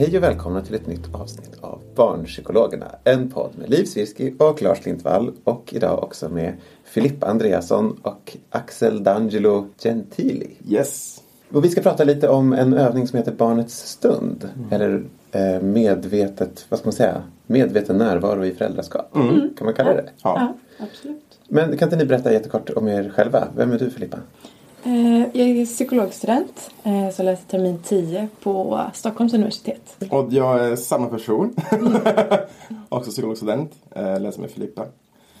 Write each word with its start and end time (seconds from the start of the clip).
Hej 0.00 0.16
och 0.16 0.22
välkomna 0.22 0.60
till 0.60 0.74
ett 0.74 0.86
nytt 0.86 1.14
avsnitt 1.14 1.58
av 1.60 1.80
Barnpsykologerna. 1.94 2.86
En 3.04 3.30
podd 3.30 3.50
med 3.58 3.70
Liv 3.70 3.84
Sirski 3.84 4.34
och 4.38 4.62
Lars 4.62 4.86
Lintvall 4.86 5.32
och 5.44 5.74
idag 5.74 6.04
också 6.04 6.28
med 6.28 6.54
Filippa 6.84 7.26
Andreasson 7.26 8.00
och 8.02 8.36
Axel 8.50 9.02
D'Angelo 9.02 9.68
Gentili. 9.78 10.56
Yes. 10.68 11.22
Och 11.52 11.64
vi 11.64 11.68
ska 11.68 11.80
prata 11.80 12.04
lite 12.04 12.28
om 12.28 12.52
en 12.52 12.74
övning 12.74 13.08
som 13.08 13.16
heter 13.16 13.32
Barnets 13.32 13.90
stund. 13.90 14.48
Eller 14.70 15.04
eh, 15.32 15.60
medvetet, 15.62 16.66
vad 16.68 16.78
ska 16.78 16.86
man 16.86 16.92
säga? 16.92 17.22
Medveten 17.46 17.96
närvaro 17.96 18.44
i 18.44 18.54
föräldraskap. 18.54 19.12
Kan 19.12 19.64
man 19.64 19.74
kalla 19.74 19.92
det 19.92 20.10
Ja. 20.22 20.54
Absolut. 20.78 21.38
Men 21.48 21.76
kan 21.76 21.86
inte 21.86 21.96
ni 21.96 22.04
berätta 22.04 22.32
jättekort 22.32 22.70
om 22.70 22.88
er 22.88 23.12
själva? 23.16 23.48
Vem 23.56 23.72
är 23.72 23.78
du 23.78 23.90
Filippa? 23.90 24.18
Eh, 24.84 25.20
Jag 25.32 25.48
är 25.48 25.66
psykologstudent 25.66 26.70
eh, 26.84 27.10
som 27.10 27.24
läser 27.24 27.44
termin 27.44 27.78
10 27.84 28.28
på 28.42 28.80
Stockholms 28.94 29.34
universitet. 29.34 29.96
Och 30.10 30.32
jag 30.32 30.64
är 30.66 30.76
samma 30.76 31.06
person. 31.06 31.56
Också 32.88 33.10
psykologstudent. 33.10 33.72
Eh, 33.90 34.20
läser 34.20 34.40
med 34.40 34.50
Filippa. 34.50 34.84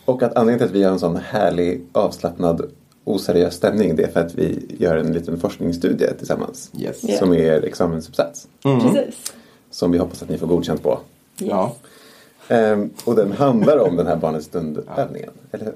Och 0.04 0.22
att 0.22 0.36
anledningen 0.36 0.58
till 0.58 0.66
att 0.68 0.80
vi 0.80 0.84
har 0.84 0.92
en 0.92 0.98
sån 0.98 1.16
härlig, 1.16 1.82
avslappnad, 1.92 2.70
oseriös 3.04 3.54
stämning 3.54 3.96
det 3.96 4.02
är 4.02 4.08
för 4.12 4.20
att 4.20 4.34
vi 4.34 4.66
gör 4.78 4.96
en 4.96 5.12
liten 5.12 5.40
forskningsstudie 5.40 6.12
tillsammans. 6.18 6.70
Yes. 6.78 7.18
Som 7.18 7.32
är 7.32 7.36
er 7.38 7.64
examensuppsats. 7.64 8.48
Precis. 8.62 9.32
Som 9.70 9.90
vi 9.92 9.98
hoppas 9.98 10.22
att 10.22 10.28
ni 10.28 10.38
får 10.38 10.46
godkänt 10.46 10.82
på. 10.82 10.98
Ja. 11.38 11.72
Ehm, 12.48 12.90
och 13.04 13.14
den 13.14 13.32
handlar 13.32 13.78
om 13.78 13.96
den 13.96 14.06
här 14.06 14.16
Barnets 14.16 14.46
stund-övningen. 14.46 15.30
Eller 15.52 15.64
hur? 15.64 15.74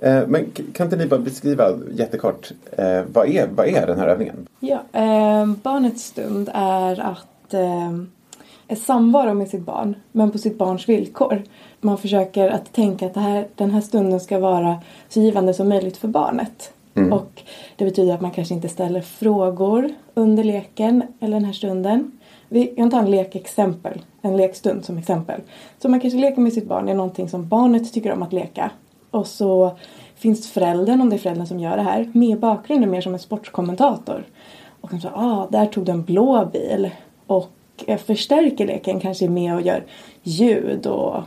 Ehm, 0.00 0.30
men 0.30 0.50
kan 0.72 0.86
inte 0.86 0.96
ni 0.96 1.06
bara 1.06 1.20
beskriva 1.20 1.70
jättekort, 1.92 2.52
eh, 2.72 3.02
vad, 3.12 3.28
är, 3.28 3.46
vad 3.46 3.66
är 3.66 3.86
den 3.86 3.98
här 3.98 4.08
övningen? 4.08 4.46
Ja, 4.60 4.82
eh, 4.92 5.46
barnets 5.46 6.04
stund 6.04 6.50
är 6.54 7.00
att 7.00 7.54
eh, 7.54 8.76
samvara 8.76 9.34
med 9.34 9.48
sitt 9.48 9.62
barn, 9.62 9.94
men 10.12 10.30
på 10.30 10.38
sitt 10.38 10.58
barns 10.58 10.88
villkor. 10.88 11.42
Man 11.80 11.98
försöker 11.98 12.48
att 12.48 12.72
tänka 12.72 13.06
att 13.06 13.16
här, 13.16 13.46
den 13.54 13.70
här 13.70 13.80
stunden 13.80 14.20
ska 14.20 14.38
vara 14.38 14.76
så 15.08 15.20
givande 15.20 15.54
som 15.54 15.68
möjligt 15.68 15.96
för 15.96 16.08
barnet. 16.08 16.72
Och 17.10 17.42
det 17.76 17.84
betyder 17.84 18.14
att 18.14 18.20
man 18.20 18.30
kanske 18.30 18.54
inte 18.54 18.68
ställer 18.68 19.00
frågor 19.00 19.88
under 20.14 20.44
leken 20.44 21.02
eller 21.20 21.36
den 21.36 21.44
här 21.44 21.52
stunden. 21.52 22.10
Vi 22.48 22.66
kan 22.66 22.90
ta 22.90 22.98
en 22.98 23.10
lekexempel, 23.10 24.02
en 24.22 24.36
lekstund 24.36 24.84
som 24.84 24.98
exempel. 24.98 25.40
Så 25.78 25.88
man 25.88 26.00
kanske 26.00 26.18
leker 26.18 26.40
med 26.40 26.52
sitt 26.52 26.68
barn, 26.68 26.86
det 26.86 26.92
är 26.92 26.96
någonting 26.96 27.28
som 27.28 27.48
barnet 27.48 27.92
tycker 27.92 28.12
om 28.12 28.22
att 28.22 28.32
leka. 28.32 28.70
Och 29.14 29.26
så 29.26 29.76
finns 30.14 30.50
föräldern, 30.50 31.00
om 31.00 31.10
det 31.10 31.16
är 31.16 31.18
föräldern 31.18 31.46
som 31.46 31.60
gör 31.60 31.76
det 31.76 31.82
här, 31.82 32.10
med 32.14 32.28
i 32.28 32.36
bakgrunden 32.36 32.90
mer 32.90 33.00
som 33.00 33.14
en 33.14 33.18
sportkommentator. 33.18 34.24
Och 34.80 34.90
kanske, 34.90 35.08
ah, 35.14 35.48
där 35.50 35.66
tog 35.66 35.84
du 35.84 35.92
en 35.92 36.02
blå 36.02 36.50
bil. 36.52 36.90
Och 37.26 37.50
förstärker 38.06 38.66
leken, 38.66 39.00
kanske 39.00 39.24
är 39.24 39.28
med 39.28 39.54
och 39.54 39.62
gör 39.62 39.84
ljud 40.22 40.86
och 40.86 41.22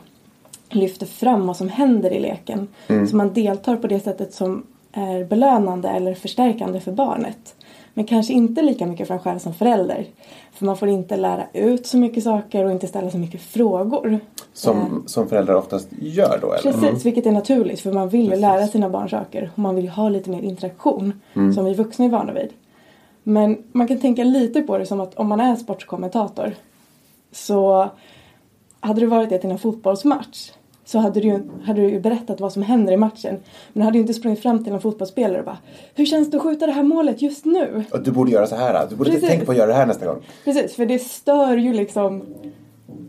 lyfter 0.70 1.06
fram 1.06 1.47
vad 1.47 1.58
som 1.58 1.70
händer 1.70 2.12
i 2.12 2.20
leken. 2.20 2.68
Så 3.09 3.16
man 3.16 3.34
deltar 3.34 3.76
på 3.76 3.88
det 3.88 4.00
sättet 4.00 4.34
som 4.34 4.64
är 4.92 5.24
belönande 5.26 5.90
eller 5.90 6.14
förstärkande 6.14 6.80
för 6.80 6.92
barnet. 6.92 7.56
Men 7.97 8.06
kanske 8.06 8.34
inte 8.34 8.62
lika 8.62 8.85
mycket 8.85 9.08
för 9.08 9.13
en 9.13 9.19
själv 9.19 9.40
som 9.40 9.53
förälder. 9.53 10.06
För 10.53 10.66
man 10.66 10.78
får 10.78 10.88
inte 10.88 11.18
lära 11.18 11.44
ut 11.53 11.88
så 11.88 11.97
mycket 11.97 12.24
saker 12.24 12.66
och 12.66 12.72
inte 12.72 12.88
ställa 12.88 13.12
så 13.12 13.18
mycket 13.18 13.41
frågor. 13.41 14.19
Som, 14.53 15.03
som 15.06 15.30
föräldrar 15.30 15.56
oftast 15.56 15.88
gör 16.02 16.40
då 16.41 16.53
eller? 16.53 16.72
Precis, 16.72 17.06
vilket 17.06 17.25
är 17.25 17.31
naturligt 17.31 17.80
för 17.80 17.91
man 17.91 18.09
vill 18.09 18.30
ju 18.30 18.35
lära 18.35 18.68
sina 18.68 18.90
barn 18.90 19.09
saker 19.09 19.52
och 19.53 19.59
man 19.59 19.75
vill 19.75 19.85
ju 19.85 19.91
ha 19.91 20.09
lite 20.09 20.30
mer 20.30 20.41
interaktion 20.41 21.22
som 21.56 21.66
vi 21.66 21.74
vuxna 21.74 22.06
är 22.06 22.09
vana 22.09 22.34
vid. 22.34 22.50
Men 23.24 23.63
man 23.72 23.88
kan 23.88 24.00
tänka 24.00 24.24
lite 24.24 24.62
på 24.62 24.78
det 24.78 24.85
som 24.85 25.00
att 25.00 25.16
om 25.16 25.28
man 25.28 25.40
är 25.40 25.56
sportkommentator 25.56 26.56
så 27.31 27.90
hade 28.79 29.00
du 29.00 29.06
varit 29.06 29.29
det 29.29 29.38
till 29.38 29.52
en 29.52 29.59
fotbollsmatch 29.59 30.52
så 30.88 31.00
hade 31.00 31.20
du, 31.20 31.28
ju, 31.28 31.40
hade 31.64 31.81
du 31.81 31.90
ju 31.90 32.00
berättat 32.00 32.40
vad 32.40 32.53
som 32.53 32.64
händer 32.64 32.94
i 32.94 32.98
matchen. 32.98 33.38
Men 33.74 33.81
du 33.81 33.81
hade 33.81 33.98
ju 33.98 34.02
inte 34.02 34.14
sprungit 34.14 34.42
fram 34.42 34.64
till 34.64 34.74
en 34.74 34.81
fotbollsspelare 34.81 35.40
och 35.40 35.46
bara 35.46 35.58
Hur 35.96 36.06
känns 36.06 36.31
det 36.31 36.38
att 36.38 36.44
skjuta 36.44 36.66
det 36.66 36.72
här 36.72 36.84
målet 36.84 37.22
just 37.22 37.46
nu? 37.46 37.84
Och 37.92 38.03
du 38.03 38.12
borde 38.12 38.31
göra 38.31 38.48
så 38.48 38.56
här, 38.56 38.88
du 38.90 38.96
borde 38.96 39.09
Precis. 39.09 39.30
tänka 39.30 39.46
på 39.46 39.52
att 39.52 39.58
göra 39.58 39.68
det 39.68 39.74
här 39.74 39.86
nästa 39.86 40.06
gång. 40.06 40.22
Precis, 40.46 40.76
för 40.76 40.86
det 40.86 41.00
stör 41.00 41.58
ju 41.58 41.74
liksom 41.74 42.24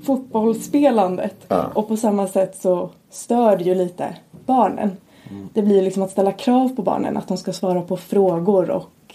fotbollsspelandet. 0.03 1.35
Ja. 1.49 1.71
Och 1.75 1.89
på 1.89 1.97
samma 1.97 2.29
sätt 2.29 2.57
så 2.61 2.91
stör 3.11 3.57
det 3.57 3.65
ju 3.65 3.75
lite 3.75 4.17
barnen. 4.47 4.91
Det 5.55 5.63
blir 5.63 5.83
liksom 5.83 6.03
att 6.03 6.11
ställa 6.11 6.33
krav 6.33 6.69
på 6.77 6.83
barnen 6.83 7.17
att 7.17 7.29
de 7.29 7.37
ska 7.37 7.53
svara 7.53 7.81
på 7.83 7.97
frågor 7.97 8.71
och 8.71 9.15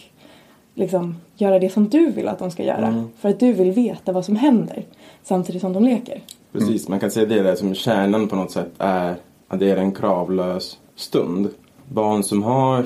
liksom 0.76 1.16
göra 1.36 1.60
det 1.60 1.70
som 1.70 1.90
du 1.90 2.12
vill 2.12 2.28
att 2.28 2.40
de 2.40 2.52
ska 2.52 2.64
göra. 2.64 3.06
För 3.20 3.30
att 3.30 3.40
du 3.40 3.54
vill 3.54 3.72
veta 3.72 4.12
vad 4.12 4.26
som 4.26 4.36
händer 4.36 4.86
samtidigt 5.24 5.62
som 5.62 5.74
de 5.74 5.84
leker. 5.84 6.22
Precis, 6.54 6.88
man 6.88 7.00
kan 7.00 7.12
säga 7.12 7.26
det 7.26 7.44
där 7.44 7.56
som 7.56 7.76
kärnan 7.76 8.28
på 8.28 8.36
något 8.36 8.52
sätt 8.52 8.72
är 8.78 9.16
att 9.48 9.60
det 9.60 9.72
är 9.72 9.78
en 9.78 9.92
kravlös 9.92 10.78
stund. 10.96 11.50
Barn 11.90 12.24
som 12.24 12.44
har 12.44 12.86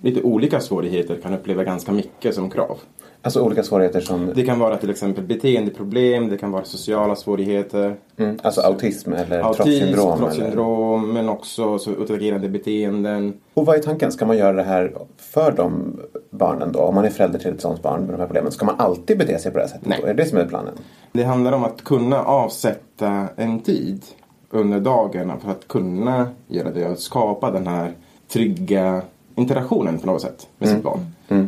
lite 0.00 0.22
olika 0.22 0.60
svårigheter 0.60 1.20
kan 1.22 1.34
uppleva 1.34 1.64
ganska 1.64 1.92
mycket 1.92 2.34
som 2.34 2.50
krav. 2.50 2.78
Alltså 3.26 3.40
olika 3.42 3.62
svårigheter 3.62 4.00
som, 4.00 4.30
Det 4.34 4.42
kan 4.42 4.58
vara 4.58 4.76
till 4.76 4.90
exempel 4.90 5.24
beteendeproblem, 5.24 6.28
det 6.28 6.36
kan 6.36 6.50
vara 6.50 6.64
sociala 6.64 7.16
svårigheter. 7.16 7.96
mm, 8.16 8.38
alltså 8.42 8.60
autism 8.60 9.12
eller 9.12 9.40
Autism, 9.40 9.62
trotssyndrom. 9.62 10.08
eller? 10.08 10.16
trotssyndrom, 10.18 11.12
men 11.12 11.28
också 11.28 11.78
så 11.78 11.90
utagerande 11.90 12.48
beteenden. 12.48 13.34
Och 13.54 13.66
vad 13.66 13.76
är 13.76 13.80
tanken? 13.82 14.12
Ska 14.12 14.26
man 14.26 14.36
göra 14.36 14.52
det 14.52 14.62
här 14.62 14.92
för 15.16 15.52
de 15.52 16.00
barnen 16.30 16.72
då? 16.72 16.78
Om 16.78 16.94
man 16.94 17.04
är 17.04 17.10
förälder 17.10 17.38
till 17.38 17.50
ett 17.54 17.60
sånt 17.60 17.82
barn 17.82 18.00
med 18.00 18.14
de 18.14 18.18
här 18.20 18.26
problemen. 18.26 18.52
Ska 18.52 18.66
man 18.66 18.74
alltid 18.78 19.18
bete 19.18 19.38
sig 19.38 19.52
på 19.52 19.58
det 19.58 19.64
här 19.64 19.70
sättet? 19.70 19.88
Nej. 19.88 19.98
Då? 20.02 20.06
Är 20.06 20.14
det 20.14 20.22
det 20.22 20.28
som 20.28 20.38
är 20.38 20.46
planen? 20.46 20.74
Det 21.12 21.22
handlar 21.24 21.52
om 21.52 21.64
att 21.64 21.84
kunna 21.84 22.22
avsätta 22.24 23.28
en 23.36 23.60
tid 23.60 24.04
under 24.50 24.80
dagen 24.80 25.32
för 25.42 25.50
att 25.50 25.68
kunna 25.68 26.28
göra 26.48 26.70
det 26.70 26.86
och 26.88 26.98
skapa 26.98 27.50
den 27.50 27.66
här 27.66 27.92
trygga 28.28 29.02
interaktionen 29.36 29.98
på 29.98 30.06
något 30.06 30.22
sätt 30.22 30.48
med 30.58 30.68
sitt 30.68 30.82
barn. 30.82 31.00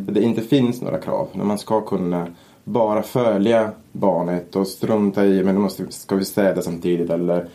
För 0.05 0.11
det 0.11 0.21
inte 0.21 0.41
finns 0.41 0.81
några 0.81 0.97
krav. 0.97 1.27
När 1.33 1.45
man 1.45 1.57
ska 1.57 1.81
kunna 1.81 2.27
bara 2.63 3.01
följa 3.01 3.71
barnet 3.91 4.55
och 4.55 4.67
strunta 4.67 5.25
i 5.25 5.43
men 5.43 5.55
då 5.55 5.61
måste, 5.61 5.85
ska 5.91 6.15
vi 6.15 6.25
städa 6.25 6.61
samtidigt 6.61 7.09
eller 7.09 7.47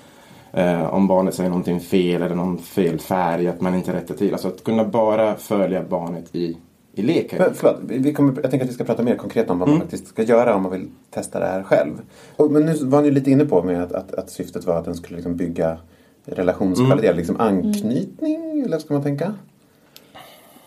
eh, 0.53 0.95
om 0.95 1.07
barnet 1.07 1.35
säger 1.35 1.51
någonting 1.51 1.81
fel 1.81 2.23
eller 2.23 2.35
någon 2.35 2.59
fel 2.59 2.99
färg 2.99 3.49
att 3.49 3.61
man 3.61 3.75
inte 3.75 3.93
rättar 3.93 4.15
till. 4.15 4.33
Alltså 4.33 4.49
att 4.49 4.65
kunna 4.65 4.85
bara 4.85 5.35
följa 5.35 5.83
barnet 5.89 6.25
i, 6.35 6.57
i 6.95 7.03
leken. 7.03 7.39
Men, 7.43 7.55
förlåt, 7.55 7.77
vi 7.83 8.13
kommer, 8.15 8.35
jag 8.43 8.51
tänker 8.51 8.65
att 8.67 8.71
vi 8.71 8.75
ska 8.75 8.85
prata 8.85 9.03
mer 9.03 9.17
konkret 9.17 9.51
om 9.51 9.59
vad 9.59 9.69
Mm. 9.69 9.79
man 9.79 9.89
faktiskt 9.89 10.09
ska 10.09 10.23
göra 10.23 10.55
om 10.55 10.63
man 10.63 10.73
vill 10.73 10.89
testa 11.11 11.39
det 11.41 11.47
här 11.47 11.63
själv. 11.63 11.93
Och, 12.37 12.51
men 12.51 12.67
nu 12.67 12.75
var 12.83 13.03
ni 13.03 13.11
lite 13.11 13.31
inne 13.31 13.45
på 13.45 13.63
med 13.63 13.83
att, 13.83 13.93
att, 13.93 14.15
att 14.15 14.31
syftet 14.31 14.67
var 14.67 14.77
att 14.79 14.85
den 14.85 14.95
skulle 14.95 15.17
liksom 15.17 15.37
bygga 15.37 15.79
relationskvalitet, 16.27 17.05
Mm. 17.11 17.17
liksom 17.17 17.37
anknytning, 17.41 18.61
eller 18.61 18.71
vad 18.71 18.81
ska 18.81 18.95
man 18.95 19.03
tänka? 19.03 19.35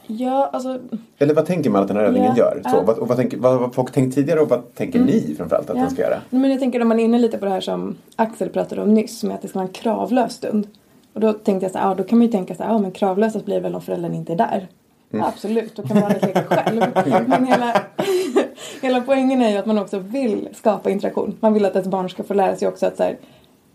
Ja, 0.08 0.50
alltså 0.54 0.80
Eller 1.18 1.34
vad 1.34 1.46
tänker 1.46 1.70
man 1.70 1.82
att 1.82 1.88
den 1.88 1.98
här 1.98 2.04
övningen 2.04 2.34
Ja, 2.36 2.44
gör? 2.44 2.62
Så, 2.64 2.76
ja. 2.78 2.84
vad, 2.86 2.98
och 2.98 3.08
vad, 3.08 3.18
tänker, 3.18 3.38
vad 3.38 3.60
har 3.60 3.70
folk 3.70 3.92
tänkt 3.92 4.16
tidigare 4.16 4.40
och 4.40 4.50
vad 4.50 4.76
tänker 4.76 5.00
ni 5.00 5.36
framförallt 5.38 5.70
att 5.70 5.76
Ja. 5.76 5.82
den 5.82 5.92
ska 5.92 6.02
göra? 6.02 6.22
Men 6.30 6.52
jag 6.52 6.60
tänker 6.60 6.82
om 6.82 6.88
man 6.88 7.00
är 7.00 7.04
inne 7.04 7.20
lite 7.20 7.38
på 7.38 7.46
det 7.46 7.52
här 7.52 7.62
som 7.62 7.96
Axel 8.16 8.50
pratade 8.50 8.82
om 8.82 8.94
nyss 8.94 9.24
med 9.24 9.36
att 9.36 9.42
det 9.42 9.48
ska 9.48 9.60
vara 9.60 9.68
en 9.68 9.74
kravlös 9.74 10.34
stund. 10.34 10.68
Och 11.14 11.20
då 11.22 11.34
tänkte 11.34 11.66
jag 11.66 11.72
så 11.72 11.78
här, 11.78 11.90
ja 11.90 11.96
då 11.96 12.04
kan 12.04 12.18
man 12.18 12.26
ju 12.26 12.32
tänka 12.32 12.56
så 12.56 12.64
här, 12.64 12.72
ja 12.72 12.78
men 12.78 12.92
kravlösast 12.92 13.46
blir 13.46 13.60
väl 13.62 13.76
om 13.76 13.82
föräldern 13.82 14.14
inte 14.14 14.34
är 14.34 14.38
där. 14.38 14.68
Mm. 15.12 15.24
Ja, 15.24 15.28
absolut, 15.28 15.76
då 15.76 15.84
kan 15.84 16.02
barnet 16.02 16.22
leka 16.22 16.44
själv. 16.44 16.84
Men 17.28 17.46
hela, 17.46 17.82
hela 18.82 19.02
poängen 19.02 19.42
är 19.42 19.50
ju 19.50 19.58
att 19.58 19.66
man 19.66 19.78
också 19.80 20.00
vill 20.00 20.50
skapa 20.54 20.90
interaktion. 20.90 21.38
Man 21.40 21.54
vill 21.54 21.66
att 21.66 21.76
ett 21.76 21.86
barn 21.88 22.10
ska 22.10 22.24
få 22.24 22.34
lära 22.34 22.56
sig 22.56 22.68
också 22.68 22.86
att 22.86 22.98
så 22.98 23.04
här, 23.04 23.18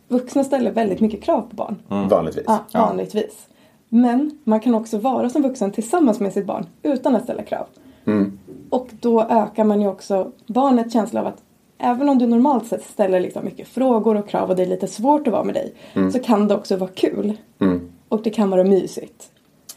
vuxna 0.08 0.44
ställer 0.44 0.70
väldigt 0.70 1.00
mycket 1.00 1.22
krav 1.22 1.40
på 1.40 1.56
barn. 1.56 1.76
Vanligtvis. 2.10 2.44
Ja, 2.46 2.58
vanligtvis. 2.74 3.46
Men 3.94 4.30
man 4.44 4.60
kan 4.60 4.74
också 4.74 4.98
vara 4.98 5.30
som 5.30 5.42
vuxen 5.42 5.70
tillsammans 5.72 6.20
med 6.20 6.32
sitt 6.32 6.46
barn 6.46 6.66
utan 6.82 7.16
att 7.16 7.24
ställa 7.24 7.42
krav. 7.42 7.66
Och 8.70 8.88
då 9.00 9.22
ökar 9.22 9.64
man 9.64 9.80
ju 9.80 9.88
också 9.88 10.32
barnets 10.46 10.92
känsla 10.92 11.20
av 11.20 11.26
att 11.26 11.42
även 11.78 12.08
om 12.08 12.18
du 12.18 12.26
normalt 12.26 12.66
sett 12.66 12.84
ställer 12.84 13.20
liksom 13.20 13.44
mycket 13.44 13.68
frågor 13.68 14.16
och 14.16 14.28
krav 14.28 14.50
och 14.50 14.56
det 14.56 14.62
är 14.62 14.66
lite 14.66 14.86
svårt 14.86 15.26
att 15.26 15.32
vara 15.32 15.44
med 15.44 15.54
dig 15.54 15.74
så 16.12 16.18
kan 16.18 16.48
det 16.48 16.54
också 16.54 16.76
vara 16.76 16.90
kul. 16.94 17.32
Och 18.08 18.22
det 18.22 18.30
kan 18.30 18.50
vara 18.50 18.64
mysigt. 18.64 19.30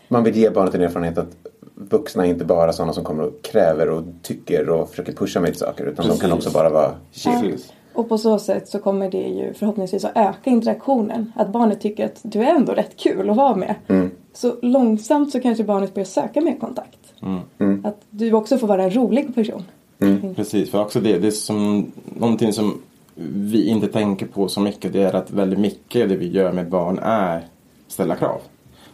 Man 0.08 0.24
vill 0.24 0.36
ge 0.36 0.50
barnet 0.50 0.76
en 0.76 0.82
erfarenhet 0.82 1.18
att 1.18 1.36
vuxna 1.76 2.26
är 2.26 2.30
inte 2.30 2.46
bara 2.46 2.74
sådana 2.74 2.94
som 2.94 3.04
kommer 3.04 3.24
och 3.24 3.42
kräver 3.42 3.90
och 3.90 4.04
tycker 4.22 4.70
och 4.70 4.90
försöker 4.90 5.14
pusha 5.14 5.40
mig 5.40 5.52
till 5.52 5.60
saker 5.60 5.86
utan 5.86 6.08
de 6.08 6.18
kan 6.18 6.30
Precis. 6.30 6.46
också 6.46 6.58
bara 6.58 6.70
vara 6.70 6.92
chill. 7.12 7.58
Och 7.96 8.10
på 8.10 8.18
så 8.18 8.40
sätt 8.40 8.70
så 8.70 8.80
kommer 8.80 9.12
det 9.12 9.28
ju 9.28 9.54
förhoppningsvis 9.54 10.06
att 10.06 10.18
öka 10.18 10.50
interaktionen. 10.50 11.32
Att 11.36 11.50
barnet 11.50 11.82
tycker 11.82 12.06
att 12.06 12.20
du 12.24 12.40
är 12.40 12.56
ändå 12.56 12.74
rätt 12.74 12.98
kul 12.98 13.30
att 13.30 13.38
vara 13.38 13.56
med. 13.56 13.76
Så 14.34 14.56
långsamt 14.62 15.32
så 15.32 15.40
kanske 15.40 15.64
barnet 15.64 15.94
börjar 15.94 16.06
söka 16.06 16.42
mer 16.42 16.60
kontakt. 16.60 17.00
Att 17.84 18.02
du 18.10 18.34
också 18.34 18.58
får 18.58 18.68
vara 18.68 18.84
en 18.84 18.96
rolig 18.96 19.36
person. 19.36 19.64
Precis, 20.36 20.72
för 20.72 20.82
också 20.82 21.00
det, 21.00 21.20
det 21.20 21.28
är 21.28 21.32
som 21.32 21.92
någonting 22.20 22.54
som 22.54 22.82
vi 23.16 23.68
inte 23.68 23.88
tänker 23.88 24.26
på 24.26 24.48
så 24.48 24.62
mycket 24.62 24.94
det 24.94 25.02
är 25.02 25.14
att 25.14 25.32
väldigt 25.32 25.60
mycket 25.60 26.02
av 26.02 26.10
det 26.10 26.16
vi 26.16 26.28
gör 26.28 26.52
med 26.52 26.70
barn 26.70 27.00
är 27.04 27.46
ställa 27.88 28.16
krav. 28.16 28.42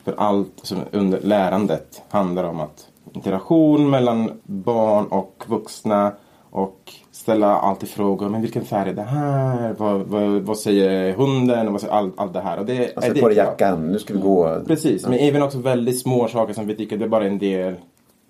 För 0.04 0.14
allt 0.18 0.60
som 0.62 0.78
under 0.92 1.22
lärandet 1.22 2.02
handlar 2.10 2.44
om 2.44 2.60
att 2.60 2.88
interaktion 3.14 3.90
mellan 3.90 4.32
barn 4.44 5.06
och 5.06 5.44
vuxna 5.48 6.12
och 6.52 6.94
ställa 7.12 7.56
alltid 7.56 7.90
frågor. 7.90 8.30
Men 8.30 8.42
vilken 8.42 8.66
färg 8.66 8.90
är 8.90 8.94
det 8.94 9.02
här? 9.02 9.76
Vad, 9.78 10.02
vad, 10.02 10.30
vad 10.42 10.58
säger 10.58 11.14
hunden? 11.14 11.68
Och 11.68 11.72
vad 11.74 11.82
säger 11.82 11.94
allt, 11.94 12.14
allt 12.20 12.34
det 12.34 12.42
här. 12.42 12.60
Och 12.60 12.66
det, 12.66 12.96
Alltså 12.96 13.12
är 13.12 13.16
det 13.16 13.22
på 13.22 13.28
dig 13.28 13.38
jackan, 13.38 13.92
nu 13.92 14.00
ska 14.00 14.14
vi 14.14 14.20
gå. 14.20 14.62
Precis, 14.68 15.08
men 15.08 15.20
även 15.20 15.42
också 15.42 15.58
väldigt 15.58 16.00
små 16.00 16.28
saker 16.28 16.54
som 16.54 16.68
vi 16.68 16.76
tycker 16.76 16.98
det 16.98 17.06
är 17.06 17.10
bara 17.10 17.26
en 17.26 17.38
del. 17.40 17.76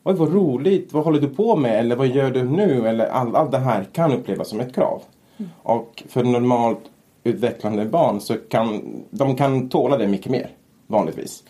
Oj, 0.03 0.15
vad 0.15 0.33
roligt, 0.33 0.94
vad 0.94 1.03
håller 1.03 1.21
du 1.21 1.27
på 1.27 1.56
med? 1.56 1.79
Eller 1.79 1.95
vad 1.95 2.07
gör 2.07 2.31
du 2.31 2.44
nu? 2.44 2.88
Eller 2.88 3.06
allt 3.06 3.35
all 3.35 3.51
det 3.51 3.57
här 3.57 3.83
kan 3.94 4.13
upplevas 4.13 4.50
som 4.50 4.59
ett 4.59 4.75
krav. 4.75 5.01
Och 5.63 6.03
för 6.09 6.24
normalt 6.24 6.79
utvecklande 7.24 7.85
barn 7.85 8.21
så 8.21 8.33
kan 8.50 8.81
de 9.09 9.35
kan 9.35 9.69
tåla 9.69 9.97
det 9.97 10.07
mycket 10.07 10.31
mer, 10.31 10.50
vanligtvis. 10.88 11.44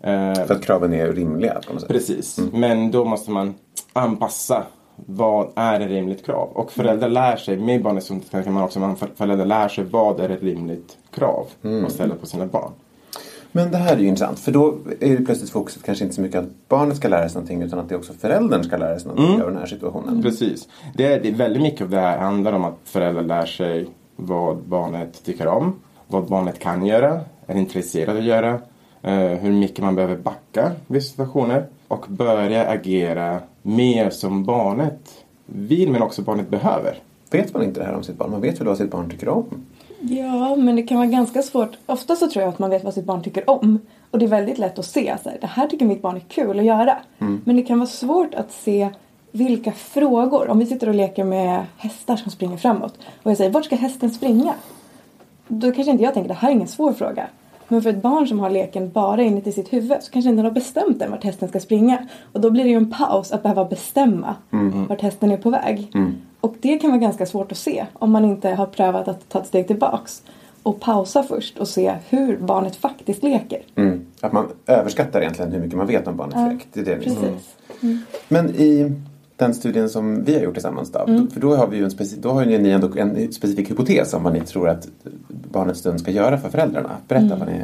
Eh, 0.00 0.34
För 0.34 0.54
att 0.54 0.62
kraven 0.64 0.92
är 0.94 1.12
rimliga 1.12 1.60
på 1.66 1.72
något 1.72 1.80
sätt. 1.82 1.90
Precis, 1.90 2.40
men 2.52 2.90
då 2.90 3.04
måste 3.04 3.30
man 3.30 3.54
anpassa 3.92 4.62
vad 5.06 5.48
är 5.54 5.80
ett 5.80 5.88
rimligt 5.88 6.26
krav. 6.26 6.48
Och 6.52 6.72
föräldrar 6.72 7.08
lär 7.08 7.36
sig, 7.36 7.56
med 7.56 7.82
barnet 7.82 8.04
som 8.04 8.20
kan 8.20 8.52
man 8.52 8.62
också, 8.62 8.80
man 8.80 8.96
föräldrar 8.96 9.46
lär 9.46 9.68
sig 9.68 9.84
vad 9.84 10.20
är 10.20 10.28
ett 10.28 10.42
rimligt 10.42 10.98
krav 11.10 11.46
att 11.86 11.92
ställa 11.92 12.14
på 12.14 12.26
sina 12.26 12.46
barn. 12.46 12.72
Men 13.52 13.70
det 13.70 13.76
här 13.76 13.96
är 13.96 14.00
ju 14.00 14.06
intressant 14.06 14.38
för 14.38 14.52
då 14.52 14.74
är 15.00 15.16
det 15.16 15.24
plötsligt 15.24 15.50
fokuset 15.50 15.82
kanske 15.82 16.04
inte 16.04 16.14
så 16.14 16.20
mycket 16.20 16.40
att 16.40 16.68
barnet 16.68 16.96
ska 16.96 17.08
lära 17.08 17.28
sig 17.28 17.34
någonting 17.34 17.62
utan 17.62 17.78
att 17.78 17.88
det 17.88 17.96
också 17.96 18.12
föräldern 18.12 18.64
ska 18.64 18.76
lära 18.76 18.98
sig 18.98 19.08
någonting 19.08 19.42
av 19.42 19.48
den 19.48 19.58
här 19.58 19.66
situationen. 19.66 20.22
Precis. 20.22 20.68
Det 20.94 21.04
är, 21.12 21.20
det 21.20 21.28
är 21.28 21.32
väldigt 21.32 21.62
mycket 21.62 21.82
av 21.82 21.90
det 21.90 22.00
här 22.00 22.18
handlar 22.18 22.52
om 22.52 22.64
att 22.64 22.78
föräldrar 22.84 23.22
lär 23.22 23.46
sig 23.46 23.88
vad 24.16 24.56
barnet 24.56 25.24
tycker 25.24 25.46
om, 25.46 25.80
vad 26.06 26.28
barnet 26.28 26.58
kan 26.58 26.86
göra, 26.86 27.20
är 27.46 27.56
intresserad 27.56 28.10
av 28.10 28.16
att 28.16 28.24
göra, 28.24 28.60
eh, 29.02 29.18
hur 29.18 29.52
mycket 29.52 29.84
man 29.84 29.94
behöver 29.94 30.16
backa 30.16 30.72
vid 30.86 31.04
situationer 31.04 31.66
och 31.88 32.04
börja 32.08 32.68
agera 32.68 33.40
mer 33.68 34.10
som 34.10 34.44
barnet 34.44 35.24
vill 35.46 35.90
men 35.90 36.02
också 36.02 36.22
barnet 36.22 36.48
behöver. 36.48 37.02
Vet 37.30 37.54
man 37.54 37.62
inte 37.62 37.80
det 37.80 37.86
här 37.86 37.94
om 37.94 38.02
sitt 38.02 38.16
barn? 38.16 38.30
Man 38.30 38.40
vet 38.40 38.60
väl 38.60 38.66
vad 38.66 38.76
sitt 38.76 38.90
barn 38.90 39.10
tycker 39.10 39.28
om? 39.28 39.44
Ja, 40.00 40.56
men 40.56 40.76
det 40.76 40.82
kan 40.82 40.96
vara 40.96 41.08
ganska 41.08 41.42
svårt. 41.42 41.70
Ofta 41.86 42.16
så 42.16 42.28
tror 42.28 42.42
jag 42.42 42.48
att 42.48 42.58
man 42.58 42.70
vet 42.70 42.84
vad 42.84 42.94
sitt 42.94 43.04
barn 43.04 43.22
tycker 43.22 43.50
om. 43.50 43.78
Och 44.10 44.18
det 44.18 44.24
är 44.24 44.28
väldigt 44.28 44.58
lätt 44.58 44.78
att 44.78 44.84
se 44.84 45.16
så 45.22 45.30
här, 45.30 45.38
det 45.40 45.46
här 45.46 45.66
tycker 45.66 45.86
mitt 45.86 46.02
barn 46.02 46.16
är 46.16 46.20
kul 46.20 46.58
att 46.58 46.64
göra. 46.64 46.96
Men 47.44 47.56
det 47.56 47.62
kan 47.62 47.78
vara 47.78 47.88
svårt 47.88 48.34
att 48.34 48.52
se 48.52 48.88
vilka 49.30 49.72
frågor. 49.72 50.48
Om 50.48 50.58
vi 50.58 50.66
sitter 50.66 50.88
och 50.88 50.94
leker 50.94 51.24
med 51.24 51.66
hästar 51.76 52.16
som 52.16 52.30
springer 52.30 52.56
framåt. 52.56 52.98
Och 53.22 53.30
jag 53.30 53.36
säger, 53.36 53.50
vart 53.50 53.64
ska 53.64 53.76
hästen 53.76 54.10
springa? 54.10 54.54
Då 55.48 55.72
kanske 55.72 55.90
inte 55.90 56.04
jag 56.04 56.14
tänker, 56.14 56.28
det 56.28 56.34
här 56.34 56.48
är 56.48 56.52
ingen 56.52 56.68
svår 56.68 56.92
fråga. 56.92 57.26
Men 57.68 57.82
för 57.82 57.90
ett 57.90 58.02
barn 58.02 58.26
som 58.28 58.40
har 58.40 58.50
leken 58.50 58.90
bara 58.90 59.22
inuti 59.22 59.52
sitt 59.52 59.72
huvud 59.72 60.02
så 60.02 60.12
kanske 60.12 60.30
inte 60.30 60.42
har 60.42 60.50
bestämt 60.50 61.02
än 61.02 61.10
vart 61.10 61.24
hästen 61.24 61.48
ska 61.48 61.60
springa. 61.60 62.08
Och 62.32 62.40
då 62.40 62.50
blir 62.50 62.64
det 62.64 62.70
ju 62.70 62.76
en 62.76 62.90
paus 62.90 63.32
att 63.32 63.42
behöva 63.42 63.64
bestämma 63.64 64.36
vart 64.88 65.00
hästen 65.00 65.30
är 65.30 65.36
på 65.36 65.50
väg. 65.50 65.92
Och 66.40 66.54
det 66.60 66.78
kan 66.78 66.90
vara 66.90 67.00
ganska 67.00 67.26
svårt 67.26 67.52
att 67.52 67.58
se 67.58 67.86
om 67.92 68.10
man 68.10 68.24
inte 68.24 68.48
har 68.48 68.66
prövat 68.66 69.08
att 69.08 69.28
ta 69.28 69.40
ett 69.40 69.46
steg 69.46 69.66
tillbaks. 69.66 70.22
Och 70.62 70.80
pausa 70.80 71.22
först 71.22 71.58
och 71.58 71.68
se 71.68 71.94
hur 72.08 72.36
barnet 72.36 72.76
faktiskt 72.76 73.22
leker. 73.22 73.62
Mm. 73.76 74.06
Att 74.20 74.32
man 74.32 74.48
överskattar 74.66 75.20
egentligen 75.20 75.52
hur 75.52 75.60
mycket 75.60 75.76
man 75.76 75.86
vet 75.86 76.08
om 76.08 76.16
barnets 76.16 76.52
lek. 76.52 76.68
Det 76.72 76.80
är 76.80 76.84
det 76.84 76.96
ni 76.96 77.04
säger. 77.04 77.32
Precis. 77.32 77.56
Men 78.28 78.50
i 78.50 78.92
den 79.38 79.54
studien 79.54 79.88
som 79.88 80.24
vi 80.24 80.34
har 80.34 80.40
gjort 80.40 80.54
tillsammans 80.54 80.92
då, 80.92 80.98
Mm. 80.98 81.30
för 81.30 81.40
då 81.40 81.56
har, 81.56 81.66
vi 81.66 81.76
ju 81.76 81.84
en, 81.84 81.90
då 82.20 82.30
har 82.30 82.44
ju 82.44 82.58
ni 82.58 82.70
ändå 82.70 82.90
en 82.96 83.32
specifik 83.32 83.70
hypotes 83.70 84.14
om 84.14 84.22
vad 84.22 84.32
ni 84.32 84.40
tror 84.40 84.68
att 84.68 84.88
barnets 85.28 85.80
stund 85.80 86.00
ska 86.00 86.10
göra 86.10 86.38
för 86.38 86.48
föräldrarna. 86.48 86.90
Berätta 87.08 87.26
Mm. 87.34 87.38
vad, 87.38 87.48
ni, 87.48 87.60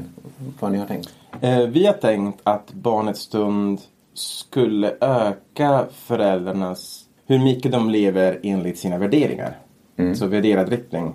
vad 0.61 0.73
ni 0.73 0.79
har 0.79 0.87
tänkt. 0.87 1.09
Eh, 1.41 1.59
vi 1.61 1.87
har 1.87 1.93
tänkt 1.93 2.41
att 2.43 2.73
barnets 2.73 3.21
stund 3.21 3.81
skulle 4.15 4.95
öka 5.01 5.85
föräldrarnas, 5.93 7.05
hur 7.27 7.39
mycket 7.39 7.73
de 7.73 7.91
lever 7.91 8.39
enligt 8.43 8.79
sina 8.79 8.99
värderingar. 8.99 9.59
Så 10.15 10.27
värderad 10.27 10.69
riktning. 10.69 11.15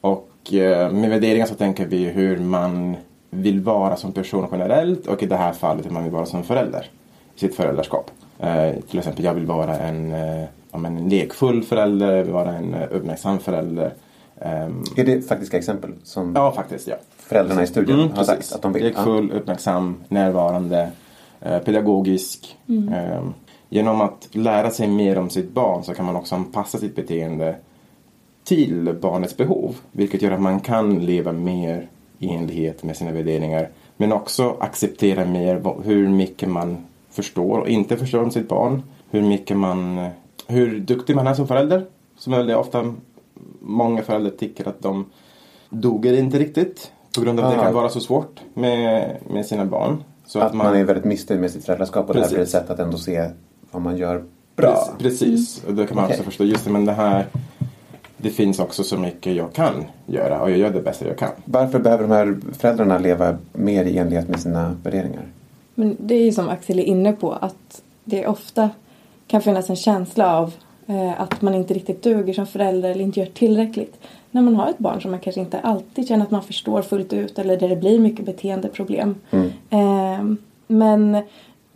Och 0.00 0.54
eh, 0.54 0.92
med 0.92 1.10
värderingar 1.10 1.46
så 1.46 1.54
tänker 1.54 1.86
vi 1.86 2.04
hur 2.04 2.38
man 2.38 2.96
vill 3.30 3.60
vara 3.60 3.96
som 3.96 4.12
person 4.12 4.46
generellt 4.52 5.06
och 5.06 5.22
i 5.22 5.26
det 5.26 5.36
här 5.36 5.52
fallet 5.52 5.86
hur 5.86 5.90
man 5.90 6.02
vill 6.02 6.12
vara 6.12 6.26
som 6.26 6.42
förälder 6.42 6.86
i 7.34 7.40
sitt 7.40 7.54
föräldraskap. 7.56 8.10
Eh, 8.40 8.80
till 8.90 8.98
exempel 8.98 9.24
jag 9.24 9.34
vill 9.34 9.46
vara 9.46 9.78
en, 9.78 10.12
eh, 10.12 10.44
ja, 10.72 10.78
men 10.78 10.96
en 10.96 11.08
lekfull 11.08 11.62
förälder, 11.62 12.16
jag 12.16 12.24
vill 12.24 12.32
vara 12.32 12.52
en 12.54 12.74
eh, 12.74 12.88
uppmärksam 12.90 13.38
förälder. 13.38 13.92
Ehm, 14.40 14.82
Är 14.96 15.04
det 15.04 15.28
faktiska 15.28 15.56
exempel 15.58 15.92
som 16.04 16.32
ja, 16.36 16.52
faktiskt 16.52 16.88
ja. 16.88 16.96
föräldrarna 17.16 17.62
i 17.62 17.66
studien 17.66 17.98
Mm, 17.98 18.10
har 18.10 18.16
precis. 18.16 18.46
sagt 18.46 18.52
att 18.52 18.62
de 18.62 18.72
vill? 18.72 18.84
Lekfull, 18.84 19.30
uppmärksam, 19.32 19.96
närvarande, 20.08 20.90
pedagogisk. 21.64 22.56
Eh, 22.68 23.24
genom 23.68 24.00
att 24.00 24.28
lära 24.32 24.70
sig 24.70 24.88
mer 24.88 25.18
om 25.18 25.30
sitt 25.30 25.50
barn 25.50 25.84
så 25.84 25.94
kan 25.94 26.04
man 26.06 26.16
också 26.16 26.34
anpassa 26.34 26.78
sitt 26.78 26.96
beteende 26.96 27.56
till 28.44 28.94
barnets 29.00 29.36
behov. 29.36 29.76
Vilket 29.92 30.22
gör 30.22 30.30
att 30.30 30.40
man 30.40 30.60
kan 30.60 30.98
leva 31.06 31.32
mer 31.32 31.88
i 32.18 32.28
enlighet 32.28 32.82
med 32.82 32.96
sina 32.96 33.12
värderingar. 33.12 33.68
Men 33.96 34.12
också 34.12 34.56
acceptera 34.60 35.24
mer 35.24 35.62
hur 35.84 36.08
mycket 36.08 36.48
man 36.48 36.76
förstår 37.22 37.58
och 37.58 37.68
inte 37.68 37.96
förstår 37.96 38.22
om 38.22 38.30
sitt 38.30 38.48
barn. 38.48 38.82
Hur 39.10 39.22
mycket 39.22 39.56
man, 39.56 40.08
hur 40.46 40.80
duktig 40.80 41.16
man 41.16 41.26
är 41.26 41.34
som 41.34 41.48
förälder. 41.48 41.86
Som 42.18 42.32
väldigt 42.32 42.56
ofta 42.56 42.94
många 43.60 44.02
föräldrar 44.02 44.30
tycker 44.30 44.68
att 44.68 44.82
de 44.82 45.04
duger 45.70 46.12
inte 46.18 46.38
riktigt. 46.38 46.92
På 47.14 47.20
grund 47.20 47.40
av 47.40 47.46
att 47.46 47.52
det 47.54 47.60
Ah. 47.60 47.64
kan 47.64 47.74
vara 47.74 47.88
så 47.88 48.00
svårt 48.00 48.40
med, 48.54 49.16
med 49.30 49.46
sina 49.46 49.64
barn. 49.64 50.02
Så 50.26 50.40
Att 50.40 50.54
man 50.54 50.76
är 50.76 50.84
väldigt 50.84 51.04
missnöjd 51.04 51.40
med 51.40 51.50
sitt 51.50 51.64
föräldraskap 51.64 52.08
och 52.08 52.14
det 52.14 52.20
här 52.20 52.28
blir 52.28 52.38
ett 52.38 52.42
Precis. 52.42 52.60
sätt 52.60 52.70
att 52.70 52.78
ändå 52.78 52.98
se 52.98 53.30
vad 53.70 53.82
man 53.82 53.96
gör 53.96 54.24
bra. 54.56 54.94
Precis, 54.98 55.20
precis. 55.20 55.64
och 55.64 55.74
då 55.74 55.86
kan 55.86 55.96
man 55.96 56.04
Okej. 56.04 56.14
också 56.14 56.24
förstå, 56.24 56.44
just 56.44 56.64
det, 56.64 56.70
men 56.70 56.84
det 56.84 56.92
här 56.92 57.26
det 58.16 58.30
finns 58.30 58.58
också 58.58 58.82
så 58.82 58.96
mycket 58.96 59.34
jag 59.34 59.52
kan 59.52 59.84
göra 60.06 60.40
och 60.42 60.50
jag 60.50 60.58
gör 60.58 60.70
det 60.70 60.80
bästa 60.80 61.06
jag 61.08 61.18
kan. 61.18 61.30
Varför 61.44 61.78
behöver 61.78 62.02
de 62.02 62.10
här 62.14 62.36
föräldrarna 62.52 62.98
leva 62.98 63.36
mer 63.52 63.84
i 63.84 63.98
enlighet 63.98 64.28
med 64.28 64.40
sina 64.40 64.76
värderingar? 64.82 65.22
Men 65.78 65.96
det 66.00 66.14
är 66.14 66.24
ju 66.24 66.32
som 66.32 66.48
Axel 66.48 66.78
är 66.78 66.84
inne 66.84 67.12
på 67.12 67.32
att 67.32 67.82
det 68.04 68.26
ofta 68.26 68.70
kan 69.26 69.42
finnas 69.42 69.70
en 69.70 69.76
känsla 69.76 70.36
av 70.36 70.54
eh, 70.86 71.20
att 71.20 71.42
man 71.42 71.54
inte 71.54 71.74
riktigt 71.74 72.02
duger 72.02 72.34
som 72.34 72.46
förälder 72.46 72.90
eller 72.90 73.04
inte 73.04 73.20
gör 73.20 73.26
tillräckligt. 73.26 73.98
När 74.30 74.42
man 74.42 74.56
har 74.56 74.70
ett 74.70 74.78
barn 74.78 75.02
som 75.02 75.10
man 75.10 75.20
kanske 75.20 75.40
inte 75.40 75.60
alltid 75.60 76.08
känner 76.08 76.24
att 76.24 76.30
man 76.30 76.42
förstår 76.42 76.82
fullt 76.82 77.12
ut 77.12 77.38
eller 77.38 77.56
där 77.56 77.68
det 77.68 77.76
blir 77.76 77.98
mycket 77.98 78.26
beteendeproblem. 78.26 79.14
Eh, 79.70 80.24
men 80.66 81.22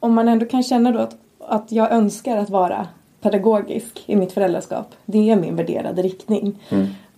om 0.01 0.15
man 0.15 0.29
ändå 0.29 0.47
kan 0.47 0.63
känna 0.63 0.93
då 0.93 0.99
att, 0.99 1.17
att 1.39 1.73
jag 1.73 1.93
önskar 1.93 2.37
att 2.37 2.51
vara 2.51 2.87
pedagogisk 3.21 4.03
i 4.07 4.17
mitt 4.17 4.33
föräldraskap. 4.33 4.95
Det 5.07 5.31
är 5.31 5.37
min 5.37 5.57
värderade 5.57 6.03
riktning. 6.03 6.59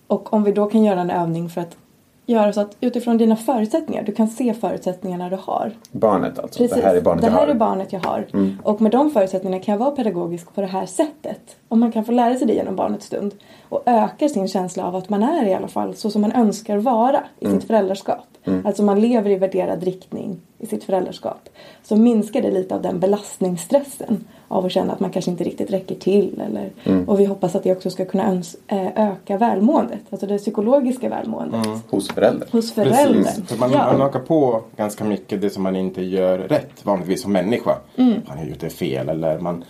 Och 0.07 0.33
om 0.33 0.43
vi 0.43 0.51
då 0.51 0.65
kan 0.65 0.83
göra 0.83 1.01
en 1.01 1.11
övning 1.11 1.49
för 1.49 1.61
att 1.61 1.77
göra 2.25 2.53
så 2.53 2.61
att 2.61 2.77
utifrån 2.81 3.17
dina 3.17 3.35
förutsättningar, 3.35 4.03
du 4.03 4.11
kan 4.11 4.27
se 4.27 4.53
förutsättningarna 4.53 5.29
du 5.29 5.37
har. 5.41 5.71
Barnet 5.91 6.39
alltså. 6.39 6.67
Det 6.67 6.83
här 6.83 6.95
är 6.95 7.01
barnet 7.01 7.21
det 7.21 7.27
jag 7.27 7.33
har. 7.33 7.47
är 7.47 7.53
barnet 7.53 7.93
jag 7.93 7.99
har. 7.99 8.27
Och 8.63 8.81
med 8.81 8.91
de 8.91 9.11
förutsättningarna 9.11 9.63
kan 9.63 9.71
jag 9.71 9.79
vara 9.79 9.91
pedagogisk 9.91 10.55
på 10.55 10.61
det 10.61 10.67
här 10.67 10.85
sättet. 10.85 11.55
Om 11.67 11.79
man 11.79 11.91
kan 11.91 12.05
få 12.05 12.11
lära 12.11 12.35
sig 12.35 12.47
det 12.47 12.53
genom 12.53 12.75
barnets 12.75 13.05
stund. 13.05 13.33
Och 13.69 13.83
ökar 13.85 14.27
sin 14.27 14.47
känsla 14.47 14.85
av 14.85 14.95
att 14.95 15.09
man 15.09 15.23
är 15.23 15.45
i 15.45 15.53
alla 15.53 15.67
fall 15.67 15.95
så 15.95 16.09
som 16.09 16.21
man 16.21 16.31
önskar 16.31 16.77
vara 16.77 17.23
i 17.39 17.47
sitt 17.47 17.63
föräldraskap. 17.63 18.27
Alltså 18.65 18.83
man 18.83 19.01
lever 19.01 19.29
i 19.29 19.35
värderad 19.35 19.83
riktning 19.83 20.41
i 20.59 20.65
sitt 20.65 20.83
föräldraskap. 20.83 21.49
Så 21.83 21.95
minskar 21.95 22.41
det 22.41 22.51
lite 22.51 22.75
av 22.75 22.81
den 22.81 22.99
belastningsstressen 22.99 24.23
av 24.55 24.65
att 24.65 24.71
känna 24.71 24.93
att 24.93 24.99
man 24.99 25.09
kanske 25.11 25.31
inte 25.31 25.43
riktigt 25.43 25.71
räcker 25.71 25.95
till. 25.95 26.41
Eller, 26.45 26.69
Och 27.07 27.19
vi 27.19 27.25
hoppas 27.25 27.55
att 27.55 27.63
det 27.63 27.71
också 27.71 27.89
ska 27.89 28.05
kunna 28.05 28.23
öns- 28.31 28.55
eh, 28.67 29.09
öka 29.09 29.37
välmåendet. 29.37 29.99
Alltså 30.09 30.27
det 30.27 30.37
psykologiska 30.37 31.09
välmåendet. 31.09 31.67
Hos 31.89 32.07
föräldern. 32.09 32.49
Hos 32.51 32.73
föräldern. 32.73 33.23
Precis. 33.23 33.47
För 33.47 33.57
man, 33.57 33.71
Ja. 33.71 33.77
man 33.91 34.01
hakar 34.01 34.19
på 34.19 34.61
ganska 34.77 35.03
mycket 35.03 35.41
det 35.41 35.49
som 35.49 35.63
man 35.63 35.75
inte 35.75 36.01
gör 36.01 36.37
rätt 36.37 36.71
vanligtvis 36.85 37.21
som 37.21 37.31
människa. 37.31 37.75
Mm. 37.95 38.13
Man 38.27 38.37
har 38.37 38.45
gjort 38.45 38.59
det 38.59 38.69
fel 38.69 39.09
eller 39.09 39.39
man 39.39 39.63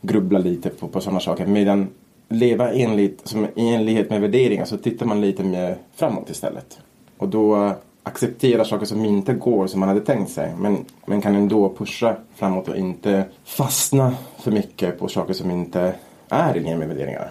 grubblar 0.00 0.40
lite 0.40 0.68
på, 0.70 0.88
på 0.88 1.00
sådana 1.00 1.20
saker. 1.20 1.46
Medan 1.46 1.88
leva 2.28 2.72
enligt, 2.72 3.28
som, 3.28 3.46
i 3.54 3.74
enlighet 3.74 4.10
med 4.10 4.20
värderingar 4.20 4.64
så 4.64 4.76
tittar 4.76 5.06
man 5.06 5.20
lite 5.20 5.44
mer 5.44 5.76
framåt 5.94 6.30
istället. 6.30 6.78
Och 7.18 7.28
då 7.28 7.72
accepterar 8.06 8.64
saker 8.64 8.86
som 8.86 9.04
inte 9.04 9.34
går 9.34 9.66
som 9.66 9.80
man 9.80 9.88
hade 9.88 10.00
tänkt 10.00 10.30
sig. 10.32 10.52
Men, 10.58 10.84
men 11.06 11.20
kan 11.20 11.34
ändå 11.34 11.74
pusha 11.78 12.16
framåt 12.34 12.68
och 12.68 12.76
inte 12.76 13.24
fastna 13.44 14.14
för 14.38 14.50
mycket 14.50 14.98
på 14.98 15.08
saker 15.08 15.34
som 15.34 15.50
inte 15.50 15.94
är 16.28 16.56
i 16.56 16.60
linje 16.60 16.76
med 16.76 16.88
värderingarna. 16.88 17.24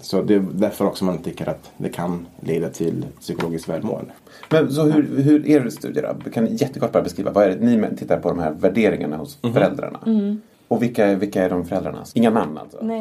Så 0.00 0.22
det 0.22 0.34
är 0.34 0.44
därför 0.52 0.84
också 0.86 1.04
man 1.04 1.18
tycker 1.18 1.48
att 1.48 1.70
det 1.76 1.88
kan 1.88 2.26
leda 2.40 2.68
till 2.68 3.04
psykologiskt 3.20 3.68
välmående. 3.68 4.10
Men 4.50 4.72
så 4.72 4.82
hur, 4.82 5.22
hur 5.22 5.46
är 5.50 5.66
er 5.66 5.70
studie 5.70 6.00
då? 6.24 6.30
Kan 6.30 6.44
ni 6.44 6.54
jättekort 6.54 6.92
bara 6.92 7.02
beskriva. 7.02 7.30
Vad 7.32 7.44
är 7.44 7.50
det? 7.50 7.66
Ni 7.66 7.96
tittar 7.96 8.18
på 8.20 8.28
de 8.28 8.38
här 8.38 8.50
värderingarna 8.50 9.16
hos 9.16 9.38
Mhm. 9.42 9.52
föräldrarna. 9.52 9.98
Och 10.68 10.82
vilka, 10.82 11.06
är- 11.06 11.16
vilka 11.16 11.44
är 11.44 11.50
de 11.50 11.64
föräldrarna? 11.64 12.04
Inga 12.14 12.30
namn 12.30 12.58
alltså? 12.58 12.78
Nej, 12.82 13.00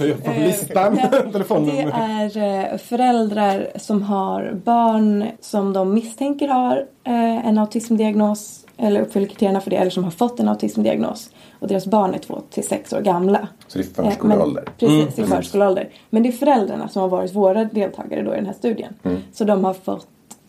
nej. 0.00 0.14
På 0.24 0.30
listan, 0.30 0.98
Eh, 0.98 1.10
Det 1.10 1.32
telefonnummer. 1.32 1.94
är 1.98 2.72
eh, 2.72 2.78
föräldrar 2.78 3.66
som 3.76 4.02
har 4.02 4.60
barn 4.64 5.24
som 5.40 5.72
de 5.72 5.94
misstänker 5.94 6.48
har 6.48 6.76
eh, 7.04 7.46
en 7.48 7.58
autismdiagnos 7.58 8.66
eller 8.76 9.00
uppfyller 9.00 9.26
kriterierna 9.26 9.60
för 9.60 9.70
det 9.70 9.76
eller 9.76 9.90
som 9.90 10.04
har 10.04 10.10
fått 10.10 10.40
en 10.40 10.48
autismdiagnos. 10.48 11.30
Och 11.60 11.68
deras 11.68 11.86
barn 11.86 12.14
är 12.14 12.18
två 12.18 12.40
till 12.50 12.66
sex 12.66 12.92
år 12.92 13.00
gamla. 13.00 13.48
Så 13.66 13.78
det 13.78 13.84
är 13.98 14.02
Eh, 14.02 14.04
men- 14.04 14.10
förskoleålder? 14.12 14.64
Precis, 14.78 15.18
i 15.18 15.22
förskoleålder. 15.24 15.88
Men 16.10 16.22
det 16.22 16.28
är 16.28 16.32
föräldrarna 16.32 16.88
som 16.88 17.02
har 17.02 17.08
varit 17.08 17.34
våra 17.34 17.64
deltagare 17.64 18.22
då 18.22 18.32
i 18.32 18.36
den 18.36 18.46
här 18.46 18.52
studien. 18.52 18.94
Så 19.32 19.44
de 19.44 19.64
har 19.64 19.74
fått 19.74 20.06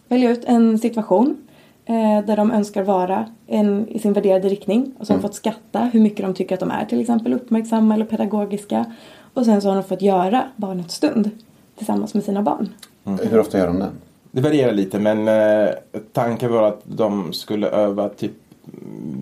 välja 0.07 0.29
ut 0.31 0.45
en 0.45 0.79
situation 0.79 1.37
eh, 1.87 2.25
där 2.25 2.37
de 2.37 2.51
önskar 2.51 2.83
vara 2.83 3.25
en, 3.47 3.87
i 3.87 3.99
sin 3.99 4.13
värderade 4.13 4.49
riktning. 4.49 4.93
Och 4.99 5.07
så 5.07 5.13
har 5.13 5.17
de 5.17 5.21
fått 5.21 5.35
skatta 5.35 5.79
hur 5.79 5.99
mycket 5.99 6.25
de 6.25 6.33
tycker 6.33 6.53
att 6.53 6.59
de 6.59 6.71
är 6.71 6.85
till 6.85 7.01
exempel 7.01 7.33
uppmärksamma 7.33 7.93
eller 7.93 8.05
pedagogiska. 8.05 8.85
Och 9.33 9.45
sen 9.45 9.61
så 9.61 9.67
har 9.67 9.75
de 9.75 9.83
fått 9.83 10.01
göra 10.01 10.43
barnets 10.55 10.95
stund 10.95 11.29
tillsammans 11.77 12.13
med 12.13 12.23
sina 12.23 12.41
barn. 12.41 12.69
Hur 13.03 13.39
ofta 13.39 13.57
gör 13.57 13.67
de 13.67 13.79
den? 13.79 13.91
Det 14.31 14.41
varierar 14.41 14.73
lite 14.73 14.99
men 14.99 15.27
eh, 15.27 15.69
tanken 16.13 16.51
var 16.51 16.63
att 16.63 16.81
de 16.83 17.33
skulle 17.33 17.67
öva 17.67 18.09
typ 18.09 18.31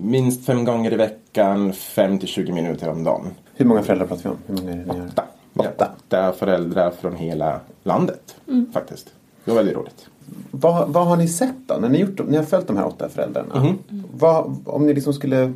minst 0.02 0.46
fem 0.46 0.64
gånger 0.64 0.92
i 0.92 0.96
veckan, 0.96 1.72
fem 1.72 2.18
till 2.18 2.28
20 2.28 2.52
minuter 2.52 2.88
om 2.88 3.04
dagen. 3.04 3.26
Hur 3.54 3.66
många 3.66 3.82
föräldrar 3.82 4.06
pratar 4.06 4.22
vi 4.22 4.28
om? 4.28 4.38
Hur 4.46 4.54
många 4.54 4.72
är 4.72 4.76
det? 4.76 5.04
Åtta. 5.10 5.24
Åtta. 5.54 5.90
Åtta 6.06 6.32
föräldrar 6.32 6.90
från 6.90 7.16
hela 7.16 7.60
landet 7.82 8.36
faktiskt. 8.72 9.12
Det 9.44 9.50
var 9.50 9.56
väldigt 9.56 9.76
roligt. 9.76 10.08
Vad, 10.50 10.88
vad 10.88 11.06
har 11.06 11.16
ni 11.16 11.28
sett 11.28 11.54
då? 11.66 11.74
När 11.74 11.88
ni, 11.88 11.98
gjort, 11.98 12.28
ni 12.28 12.36
har 12.36 12.44
följt 12.44 12.66
de 12.66 12.76
här 12.76 12.86
åtta 12.86 13.08
föräldrarna. 13.08 13.60
Mhm. 13.60 13.78
Vad, 14.18 14.56
om 14.64 14.86
ni 14.86 14.94
liksom 14.94 15.12
skulle... 15.12 15.52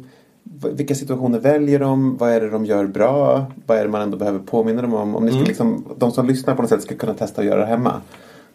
Vilka 0.72 0.94
situationer 0.94 1.38
väljer 1.38 1.78
de? 1.78 2.16
Vad 2.16 2.30
är 2.30 2.40
det 2.40 2.50
de 2.50 2.64
gör 2.64 2.86
bra? 2.86 3.46
Vad 3.66 3.78
är 3.78 3.82
det 3.82 3.90
man 3.90 4.02
ändå 4.02 4.16
behöver 4.16 4.38
påminna 4.38 4.82
dem 4.82 4.94
om? 4.94 5.16
Om 5.16 5.24
ni 5.24 5.30
skulle 5.30 5.46
liksom, 5.46 5.84
de 5.98 6.10
som 6.10 6.26
lyssnar 6.26 6.54
på 6.54 6.62
något 6.62 6.68
sätt 6.68 6.82
ska 6.82 6.94
kunna 6.94 7.14
testa 7.14 7.40
att 7.40 7.46
göra 7.46 7.60
det 7.60 7.66
hemma. 7.66 8.00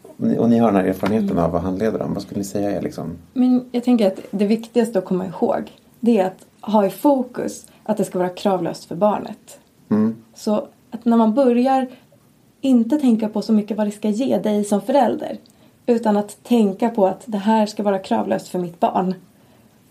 Och 0.03 0.27
ni, 0.27 0.37
och 0.37 0.49
ni 0.49 0.57
har 0.57 0.67
den 0.67 0.75
här 0.75 0.83
erfarenheten 0.83 1.39
av 1.39 1.55
att 1.55 1.63
handleda 1.63 1.97
dem. 1.97 2.13
Vad 2.13 2.23
skulle 2.23 2.37
ni 2.37 2.45
säga 2.45 2.71
är 2.71 2.81
liksom... 2.81 3.17
Men 3.33 3.65
jag 3.71 3.83
tänker 3.83 4.07
att 4.07 4.19
det 4.31 4.45
viktigaste 4.45 4.99
att 4.99 5.05
komma 5.05 5.25
ihåg 5.25 5.71
det 5.99 6.19
är 6.19 6.25
att 6.25 6.45
ha 6.61 6.85
i 6.85 6.89
fokus 6.89 7.65
att 7.83 7.97
det 7.97 8.05
ska 8.05 8.19
vara 8.19 8.29
kravlöst 8.29 8.85
för 8.85 8.95
barnet. 8.95 9.59
Så 10.35 10.67
att 10.91 11.05
när 11.05 11.17
man 11.17 11.33
börjar 11.33 11.87
inte 12.61 12.97
tänka 12.97 13.29
på 13.29 13.41
så 13.41 13.53
mycket 13.53 13.77
vad 13.77 13.87
det 13.87 13.91
ska 13.91 14.09
ge 14.09 14.37
dig 14.37 14.63
som 14.63 14.81
förälder 14.81 15.37
utan 15.85 16.17
att 16.17 16.43
tänka 16.43 16.89
på 16.89 17.07
att 17.07 17.23
det 17.25 17.37
här 17.37 17.65
ska 17.65 17.83
vara 17.83 17.99
kravlöst 17.99 18.47
för 18.47 18.59
mitt 18.59 18.79
barn. 18.79 19.15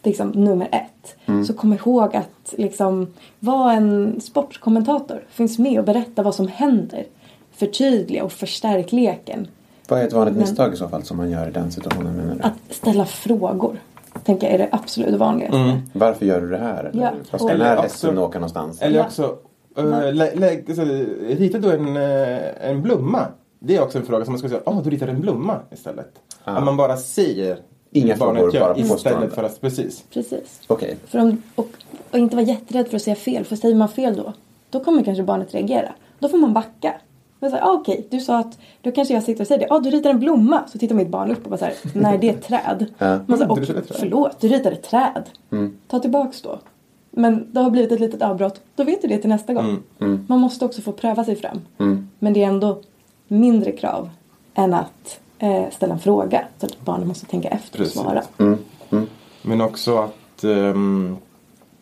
Liksom 0.02 0.28
nummer 0.30 0.68
ett. 0.72 1.16
Så 1.46 1.54
kom 1.54 1.72
ihåg 1.72 2.16
att 2.16 2.54
liksom 2.58 3.06
vara 3.40 3.72
en 3.72 4.20
sportkommentator. 4.20 5.24
Finns 5.30 5.58
med 5.58 5.78
och 5.78 5.84
berätta 5.84 6.22
vad 6.22 6.34
som 6.34 6.48
händer. 6.48 7.04
Förtydliga 7.52 8.24
och 8.24 8.32
förstärk 8.32 8.92
leken. 8.92 9.46
Vad 9.88 10.00
är 10.00 10.06
ett 10.06 10.12
vanligt 10.12 10.34
Men- 10.34 10.40
misstag 10.40 10.72
i 10.72 10.76
så 10.76 10.88
fall 10.88 11.02
som 11.02 11.16
man 11.16 11.30
gör 11.30 11.48
i 11.48 11.50
den 11.50 11.70
situationen 11.72 12.16
menar 12.16 12.34
du? 12.34 12.40
Att 12.42 12.74
ställa 12.76 13.04
frågor. 13.04 13.76
Tänker 14.24 14.46
jag 14.46 14.54
är 14.54 14.58
det 14.58 14.68
absolut 14.72 15.14
vanligaste. 15.18 15.80
Varför 15.92 16.26
gör 16.26 16.40
du 16.40 16.50
det 16.50 16.58
här? 16.58 16.84
Eller 16.84 17.02
Ja, 17.02 17.10
vad 17.30 17.40
ska 17.40 17.52
och- 17.52 17.58
den 17.58 17.66
här 17.66 17.78
också- 17.78 18.16
åka 18.18 18.38
någonstans? 18.38 18.82
Eller 18.82 18.98
Ja. 18.98 19.04
också, 19.04 19.36
lä, 19.76 20.34
lä, 20.34 20.58
alltså, 20.68 20.82
rita 21.28 21.58
du 21.58 21.72
en, 21.72 21.96
eh, 21.96 22.70
en 22.70 22.82
blomma? 22.82 23.26
Det 23.66 23.76
är 23.76 23.83
också 23.83 23.99
en 23.99 24.06
fråga 24.06 24.25
som 24.25 24.33
man 24.33 24.38
ska 24.38 24.49
säga, 24.49 24.61
åh 24.66 24.83
du 24.83 24.90
ritar 24.90 25.09
en 25.09 25.21
blomma 25.21 25.61
istället. 25.73 26.12
Att 26.44 26.64
man 26.64 26.76
bara 26.76 26.97
säger 26.97 27.59
Inga 27.92 28.16
frågor, 28.16 28.54
gör 28.54 28.61
bara 28.61 28.75
påståenden. 28.75 28.97
Istället 28.97 29.35
för 29.35 29.42
att, 29.42 29.61
precis. 29.61 30.04
Precis. 30.12 30.61
För 31.06 31.18
om, 31.18 31.42
och, 31.54 31.68
och 32.11 32.18
inte 32.18 32.37
vara 32.37 32.47
jätterädd 32.47 32.88
för 32.88 32.97
att 32.97 33.02
säga 33.02 33.16
fel. 33.16 33.44
För 33.44 33.56
säger 33.56 33.75
man 33.75 33.88
fel 33.88 34.16
då, 34.16 34.33
då 34.71 34.80
kommer 34.85 35.02
kanske 35.04 35.23
barnet 35.23 35.54
reagera. 35.54 35.92
Då 36.18 36.28
får 36.28 36.38
man 36.38 36.52
backa. 36.52 36.94
Och 37.40 37.50
säga, 37.50 37.64
ah, 37.64 37.73
okej, 37.73 38.06
du 38.11 38.21
sa 38.21 38.38
att, 38.38 38.59
då 38.83 38.92
kanske 38.92 39.14
jag 39.14 39.23
sitter 39.23 39.40
och 39.40 39.47
säger 39.49 39.61
det. 39.61 39.66
Ja, 39.71 39.76
ah, 39.76 39.80
du 39.80 39.90
ritar 39.90 40.11
en 40.11 40.21
blomma. 40.21 40.62
Så 40.73 40.78
tittar 40.78 40.94
mitt 40.94 41.09
barn 41.09 41.30
upp 41.30 41.44
och 41.44 41.50
bara 41.50 41.56
så 41.59 41.64
här, 41.64 41.75
nej 41.94 42.18
det 42.18 42.28
är 42.28 42.33
ett 42.33 42.42
träd. 42.42 42.87
Ja. 42.99 43.18
Man 43.26 43.38
säger, 43.38 43.52
Mm, 43.52 43.56
du 43.56 43.62
"Okej, 43.62 43.64
ritade 43.64 43.78
ett 43.80 43.88
träd." 43.88 43.97
förlåt, 44.00 44.40
du 44.40 44.49
ritade 44.49 44.76
ett 44.76 44.83
träd. 44.83 45.23
Ta 45.88 45.99
tillbaks 45.99 46.42
då. 46.42 46.59
Men 47.11 47.52
det 47.52 47.61
har 47.61 47.71
blivit 47.71 47.92
ett 47.92 48.00
litet 48.00 48.23
avbrott. 48.23 48.61
Då 48.76 48.85
vet 48.85 49.02
du 49.02 49.09
det 49.09 49.18
till 49.18 49.30
nästa 49.30 49.54
gång. 49.54 49.83
Man 50.28 50.38
måste 50.40 50.64
också 50.64 50.83
få 50.83 50.92
pröva 50.92 51.25
sig 51.25 51.37
fram. 51.37 51.61
Men 52.18 52.33
det 52.33 52.42
är 52.42 52.49
ändå 52.49 52.80
mindre 53.35 53.73
krav 53.73 54.11
än 54.55 54.75
att 54.75 55.21
eh, 55.38 55.71
ställa 55.71 55.95
en 55.95 56.00
fråga. 56.00 56.45
Så 56.59 56.67
att 56.67 56.81
barnen 56.81 57.09
måste 57.09 57.26
tänka 57.26 57.49
efter 57.49 57.79
och 57.81 57.85
Precis. 57.85 58.00
svara. 58.00 58.23
Men 59.43 59.61
också 59.61 59.99
att 59.99 60.45
ehm, 60.45 61.17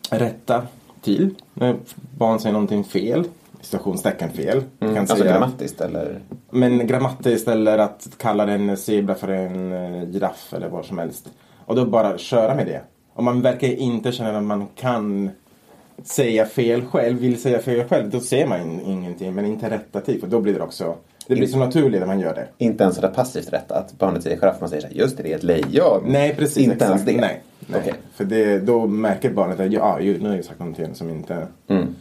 rätta 0.09 0.61
till 1.01 1.35
när 1.53 1.75
barn 2.17 2.39
säger 2.39 2.53
någonting 2.53 2.83
fel. 2.83 3.23
Situationstecken 3.61 4.29
fel. 4.29 4.63
Kan 4.79 4.97
Alltså 4.97 5.15
säga, 5.15 5.31
grammatiskt 5.31 5.81
eller? 5.81 6.19
Men 6.49 6.87
grammatiskt 6.87 7.47
eller 7.47 7.77
att 7.77 8.09
kalla 8.17 8.51
en 8.51 8.77
zebra 8.77 9.15
för 9.15 9.27
en 9.27 9.71
eh, 9.73 10.11
giraff 10.11 10.53
eller 10.53 10.69
vad 10.69 10.85
som 10.85 10.97
helst. 10.97 11.29
Och 11.65 11.75
då 11.75 11.85
bara 11.85 12.17
köra 12.17 12.55
med 12.55 12.65
det. 12.65 12.81
Om 13.13 13.25
man 13.25 13.41
verkar 13.41 13.67
inte 13.67 14.11
känna 14.11 14.37
att 14.37 14.43
man 14.43 14.67
kan 14.75 15.29
säga 16.03 16.45
fel 16.45 16.85
själv, 16.85 17.17
vill 17.19 17.41
säga 17.41 17.59
fel 17.59 17.87
själv, 17.87 18.09
då 18.09 18.19
ser 18.19 18.47
man 18.47 18.61
in, 18.61 18.81
ingenting. 18.81 19.33
Men 19.33 19.45
inte 19.45 19.69
rätta 19.69 20.01
till, 20.01 20.19
för 20.19 20.27
då 20.27 20.39
blir 20.39 20.53
det 20.53 20.61
också... 20.61 20.95
Det 21.27 21.35
blir 21.35 21.47
så 21.47 21.57
naturligt 21.57 21.99
när 21.99 22.07
man 22.07 22.19
gör 22.19 22.35
det. 22.35 22.47
Inte 22.57 22.83
ens 22.83 22.95
sådär 22.95 23.09
passivt 23.09 23.53
rätt 23.53 23.71
att 23.71 23.97
barnet 23.97 24.23
säger 24.23 24.37
giraff 24.37 24.59
man 24.59 24.69
säger 24.69 24.81
såhär, 24.81 24.95
just 24.95 25.17
det, 25.17 25.23
det 25.23 25.31
är 25.31 25.35
ett 25.37 25.43
lejon. 25.43 26.03
Nej, 26.05 26.35
precis. 26.35 26.57
Inte 26.57 26.73
exakt. 26.73 26.89
ens 26.89 27.05
det? 27.05 27.21
Nej. 27.21 27.41
nej. 27.59 27.79
Okej. 27.81 27.93
För 28.13 28.25
det, 28.25 28.59
då 28.59 28.87
märker 28.87 29.29
barnet 29.33 29.59
att 29.59 29.71
ja, 29.71 29.97
nu 29.99 30.29
har 30.29 30.35
jag 30.35 30.45
sagt 30.45 30.59
någonting 30.59 30.95
som 30.95 31.09
inte, 31.09 31.47
Mm. 31.67 31.95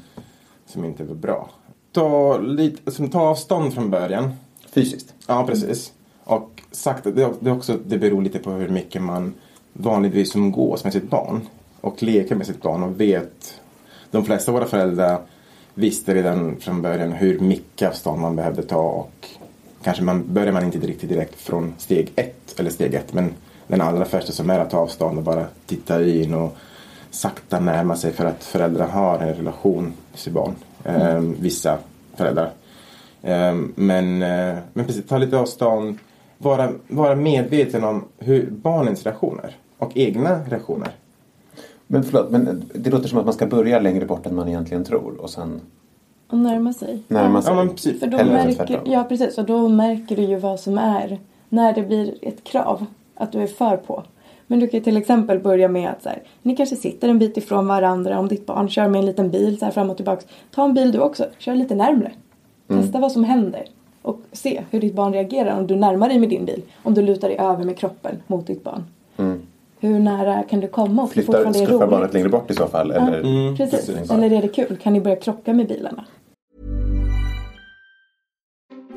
som 0.67 0.85
inte 0.85 1.05
var 1.05 1.14
bra. 1.14 1.50
Ta, 1.93 2.38
lite, 2.38 2.91
som, 2.91 3.09
ta 3.11 3.21
avstånd 3.21 3.75
från 3.75 3.91
början. 3.91 4.35
Fysiskt? 4.71 5.14
Ja, 5.26 5.47
precis. 5.47 5.93
Och 6.25 6.62
sagt, 6.71 7.05
det, 7.05 7.11
det, 7.41 7.50
är 7.50 7.57
också, 7.57 7.79
det 7.87 7.99
beror 7.99 8.23
lite 8.23 8.38
på 8.38 8.50
hur 8.50 8.69
mycket 8.69 9.02
man 9.02 9.35
vanligtvis 9.73 10.37
umgås 10.37 10.85
med 10.85 10.93
sitt 10.93 11.11
barn. 11.11 11.41
Och 11.81 12.02
leker 12.02 12.35
med 12.35 12.47
sitt 12.47 12.62
barn 12.62 12.83
och 12.83 13.00
vet. 13.00 13.61
De 14.11 14.25
flesta 14.25 14.50
av 14.52 14.59
våra 14.59 14.67
föräldrar 14.67 15.19
visste 15.75 16.14
redan 16.14 16.57
från 16.57 16.83
början 16.83 17.12
hur 17.12 17.38
mycket 17.38 17.88
avstånd 17.88 18.21
man 18.21 18.37
behövde 18.37 18.62
ta. 18.62 18.83
Och 18.83 19.26
kanske 19.83 20.02
man, 20.02 20.35
börjar 20.35 20.52
man 20.52 20.64
inte 20.64 20.79
riktigt 20.79 21.09
direkt 21.09 21.41
från 21.41 21.75
steg 21.79 22.12
ett, 22.17 22.61
eller 22.61 22.71
steg 22.71 22.95
ett. 22.95 23.12
Men 23.12 23.35
den 23.67 23.81
allra 23.81 24.05
första 24.05 24.33
som 24.33 24.50
är 24.50 24.59
att 24.59 24.71
ta 24.71 24.79
avstånd 24.79 25.19
och 25.19 25.25
bara 25.25 25.47
titta 25.67 26.05
in 26.05 26.35
och 26.35 26.57
sakta 27.11 27.61
närma 27.61 27.97
sig 27.97 28.12
för 28.12 28.25
att 28.25 28.45
föräldrar 28.45 28.88
har 28.88 29.19
en 29.19 29.35
relation 29.35 29.93
till 30.12 30.21
sitt 30.21 30.33
barn. 30.33 30.55
Ehm, 30.85 31.37
vissa 31.41 31.79
föräldrar. 32.17 32.50
Ehm, 33.23 33.73
men, 33.76 34.23
eh, 34.23 34.57
men 34.73 34.87
precis, 34.87 35.07
ta 35.07 35.19
lite 35.19 35.38
avstånd. 35.38 35.99
Vara, 36.38 36.73
vara 36.88 37.14
medveten 37.14 37.85
om 37.85 38.05
hur 38.19 38.50
barnens 38.50 39.05
reaktioner 39.05 39.57
och 39.79 39.97
egna 39.97 40.41
reaktioner. 40.49 40.91
Men 41.93 42.03
förlåt, 42.03 42.31
men 42.31 42.65
det 42.75 42.91
låter 42.91 43.09
som 43.09 43.19
att 43.19 43.25
man 43.25 43.35
ska 43.35 43.47
börja 43.47 43.81
längre 43.81 44.07
bort 44.07 44.27
än 44.27 44.35
man 44.35 44.49
egentligen 44.49 44.85
tror 44.85 45.21
och 45.21 45.31
sen 45.31 45.61
Och 46.29 46.39
närma 46.39 46.73
sig. 46.73 47.03
närma 47.09 47.43
sig. 47.43 47.53
Ja, 47.53 47.65
men 47.65 47.69
precis. 47.75 48.01
För 48.01 48.07
då 48.07 48.19
Eller 48.19 48.33
märker, 48.33 48.81
ja, 48.85 49.05
precis. 49.05 49.39
Och 49.39 49.45
då 49.45 49.69
märker 49.69 50.17
du 50.17 50.23
ju 50.23 50.39
vad 50.39 50.61
som 50.61 50.79
är 50.79 51.19
när 51.49 51.73
det 51.73 51.83
blir 51.83 52.15
ett 52.23 52.45
krav 52.45 52.87
att 53.15 53.33
du 53.33 53.43
är 53.43 53.47
för 53.47 53.77
på. 53.77 54.03
Men 54.47 54.61
du 54.61 54.67
kan 54.67 54.79
ju 54.79 54.85
till 54.85 54.97
exempel 54.97 55.39
börja 55.39 55.69
med 55.69 55.91
att 55.91 56.03
så 56.03 56.09
här, 56.09 56.23
ni 56.43 56.57
kanske 56.57 56.77
sitter 56.77 57.09
en 57.09 57.19
bit 57.19 57.37
ifrån 57.37 57.67
varandra 57.67 58.19
om 58.19 58.29
ditt 58.29 58.47
barn 58.47 58.69
kör 58.69 58.89
med 58.89 58.99
en 58.99 59.07
liten 59.07 59.31
bil 59.31 59.59
så 59.59 59.65
här 59.65 59.73
fram 59.73 59.91
och 59.91 59.97
tillbaks. 59.97 60.27
Ta 60.51 60.65
en 60.65 60.75
bil 60.75 60.93
du 60.93 60.99
också, 60.99 61.25
kör 61.39 61.55
lite 61.55 61.75
närmre. 61.75 62.13
Testa 62.69 62.99
vad 62.99 63.13
som 63.13 63.25
händer. 63.25 63.65
Och 64.03 64.21
se 64.33 64.63
hur 64.71 64.81
ditt 64.81 64.95
barn 64.95 65.13
reagerar 65.13 65.59
om 65.59 65.67
du 65.67 65.77
närmar 65.77 66.09
dig 66.09 66.19
med 66.19 66.29
din 66.29 66.45
bil. 66.45 66.63
Om 66.83 66.95
du 66.95 67.03
lutar 67.03 67.29
dig 67.29 67.39
över 67.39 67.65
med 67.65 67.79
kroppen 67.79 68.23
mot 68.27 68.47
ditt 68.47 68.65
barn. 68.65 68.85
Hur 69.83 69.99
nära 69.99 70.43
kan 70.43 70.61
du 70.61 70.69
komma 70.69 71.03
och 71.03 71.09
det 71.09 71.15
Flyttar, 71.15 71.45
fortfarande 71.45 71.85
är 71.85 71.87
barnet 71.87 72.15
längre 72.15 72.29
bort 72.29 72.51
i 72.51 72.55
så 72.55 72.69
fall? 72.69 72.91
Eller? 72.91 73.23
Ja, 73.23 73.29
mm. 73.29 73.57
precis. 73.57 73.89
Eller 73.89 74.33
är 74.33 74.43
det 74.43 74.49
kul? 74.49 74.79
Kan 74.83 74.93
ni 74.93 75.01
börja 75.01 75.17
krocka 75.17 75.53
med 75.53 75.69
bilarna? 75.69 76.05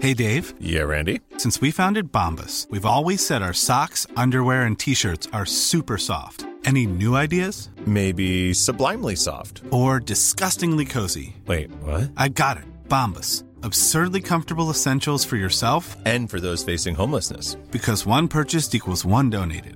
Hey, 0.01 0.13
Dave. 0.13 0.43
Yeah, 0.61 0.89
Randy. 0.89 1.19
Since 1.37 1.61
we 1.61 1.71
founded 1.71 2.11
Bombus, 2.11 2.67
we've 2.69 2.85
always 2.85 3.25
said 3.25 3.41
our 3.41 3.53
socks, 3.53 4.07
underwear, 4.15 4.65
and 4.65 4.79
t 4.79 4.93
shirts 4.95 5.29
are 5.33 5.45
super 5.45 5.97
soft. 5.97 6.45
Any 6.65 6.85
new 6.85 7.15
ideas? 7.23 7.69
Maybe 7.85 8.53
sublimely 8.53 9.15
soft. 9.15 9.63
Or 9.71 9.99
disgustingly 9.99 10.85
cozy? 10.85 11.35
Wait, 11.47 11.71
what? 11.83 12.11
I 12.17 12.29
got 12.29 12.57
it. 12.57 12.63
Bombus. 12.89 13.43
Absurdly 13.63 14.21
comfortable 14.21 14.69
essentials 14.69 15.25
for 15.25 15.37
yourself 15.37 15.97
And 16.05 16.29
for 16.29 16.39
those 16.39 16.63
facing 16.63 16.95
homelessness. 16.95 17.55
because 17.71 18.05
one 18.05 18.27
purchased 18.27 18.75
equals 18.75 19.03
one 19.05 19.31
donated. 19.31 19.75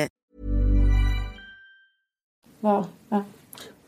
Ja, 2.61 2.85
ja. 3.09 3.23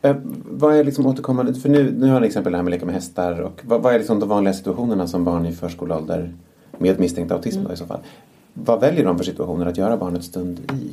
Eh, 0.02 0.16
vad 0.50 0.74
är 0.76 0.84
liksom 0.84 1.06
återkommande? 1.06 1.54
För 1.54 1.68
nu, 1.68 1.94
nu 1.98 2.10
har 2.10 2.20
ni 2.20 2.26
exempel 2.26 2.52
det 2.52 2.58
här 2.58 2.62
med 2.62 2.70
att 2.70 2.76
leka 2.76 2.86
med 2.86 2.94
hästar. 2.94 3.40
Och 3.40 3.60
vad, 3.64 3.82
vad 3.82 3.94
är 3.94 3.98
liksom 3.98 4.20
de 4.20 4.28
vanliga 4.28 4.54
situationerna 4.54 5.06
som 5.06 5.24
barn 5.24 5.46
i 5.46 5.52
förskoleålder 5.52 6.32
med 6.78 7.00
misstänkt 7.00 7.32
autism 7.32 7.58
Mm. 7.58 7.68
då 7.68 7.74
i 7.74 7.76
så 7.76 7.86
fall? 7.86 8.00
Vad 8.52 8.80
väljer 8.80 9.04
de 9.04 9.18
för 9.18 9.24
situationer 9.24 9.66
att 9.66 9.78
göra 9.78 9.96
barnet 9.96 10.24
stund 10.24 10.58
i? 10.58 10.90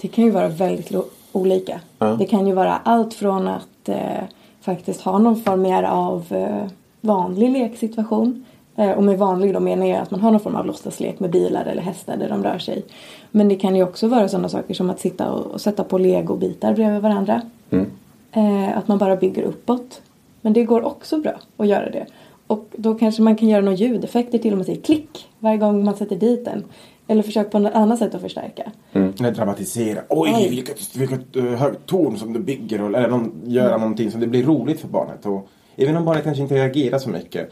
Det 0.00 0.08
kan 0.08 0.24
ju 0.24 0.30
vara 0.30 0.48
väldigt 0.48 0.92
olika. 1.32 1.80
Ja. 1.98 2.06
Det 2.06 2.26
kan 2.26 2.46
ju 2.46 2.52
vara 2.52 2.76
allt 2.76 3.14
från 3.14 3.48
att 3.48 3.88
eh, 3.88 4.24
faktiskt 4.60 5.00
ha 5.00 5.18
någon 5.18 5.36
form 5.36 5.62
mer 5.62 5.82
av 5.82 6.24
eh, 6.30 6.70
vanlig 7.00 7.50
leksituation. 7.50 8.44
Eh, 8.76 8.90
och 8.90 9.02
med 9.04 9.18
vanlig 9.18 9.54
då 9.54 9.60
menar 9.60 9.86
jag 9.86 9.98
att 9.98 10.10
man 10.10 10.20
har 10.20 10.30
någon 10.30 10.40
form 10.40 10.56
av 10.56 10.66
låtsaslek 10.66 11.20
med 11.20 11.30
bilar 11.30 11.64
eller 11.64 11.82
hästar 11.82 12.16
där 12.16 12.28
de 12.28 12.42
rör 12.44 12.58
sig. 12.58 12.82
Men 13.30 13.48
det 13.48 13.56
kan 13.56 13.76
ju 13.76 13.82
också 13.82 14.08
vara 14.08 14.28
sådana 14.28 14.48
saker 14.48 14.74
som 14.74 14.90
att 14.90 15.00
sitta 15.00 15.30
och, 15.32 15.46
och 15.46 15.60
sätta 15.60 15.84
på 15.84 15.98
legobitar 15.98 16.74
bredvid 16.74 17.02
varandra. 17.02 17.40
Mm. 17.70 17.86
Eh, 18.32 18.78
att 18.78 18.88
man 18.88 18.98
bara 18.98 19.16
bygger 19.16 19.42
uppåt. 19.42 20.02
Men 20.40 20.52
det 20.52 20.64
går 20.64 20.82
också 20.86 21.18
bra 21.18 21.32
att 21.56 21.66
göra 21.68 21.90
det. 21.90 22.06
Och 22.46 22.68
då 22.72 22.94
kanske 22.94 23.22
man 23.22 23.36
kan 23.36 23.48
göra 23.48 23.60
några 23.60 23.76
ljudeffekter 23.76 24.38
till 24.38 24.52
och 24.52 24.56
med 24.58 24.66
säga 24.66 24.80
klick 24.84 25.28
varje 25.38 25.56
gång 25.58 25.84
man 25.84 25.94
sätter 25.96 26.16
dit 26.16 26.44
den. 26.44 26.64
Eller 27.06 27.22
försök 27.22 27.50
på 27.50 27.58
något 27.58 27.74
annat 27.74 27.98
sätt 27.98 28.14
att 28.14 28.20
förstärka. 28.20 28.70
Eller 28.92 29.30
dramatisera. 29.30 30.00
Oj, 30.08 30.32
Oj. 30.36 30.48
vilket, 30.50 30.96
vilket 30.96 31.36
uh, 31.36 31.44
högt 31.54 31.86
torn 31.86 32.16
som 32.16 32.32
du 32.32 32.40
bygger. 32.40 32.82
och- 32.82 32.88
Eller 32.88 33.08
någon, 33.08 33.32
göra 33.44 33.76
någonting 33.76 34.10
som 34.10 34.20
det 34.20 34.26
blir 34.26 34.42
roligt 34.44 34.80
för 34.80 34.88
barnet. 34.88 35.26
Och, 35.26 35.48
även 35.76 35.96
om 35.96 36.04
barnet 36.04 36.24
kanske 36.24 36.42
inte 36.42 36.54
reagerar 36.54 36.98
så 36.98 37.10
mycket. 37.10 37.50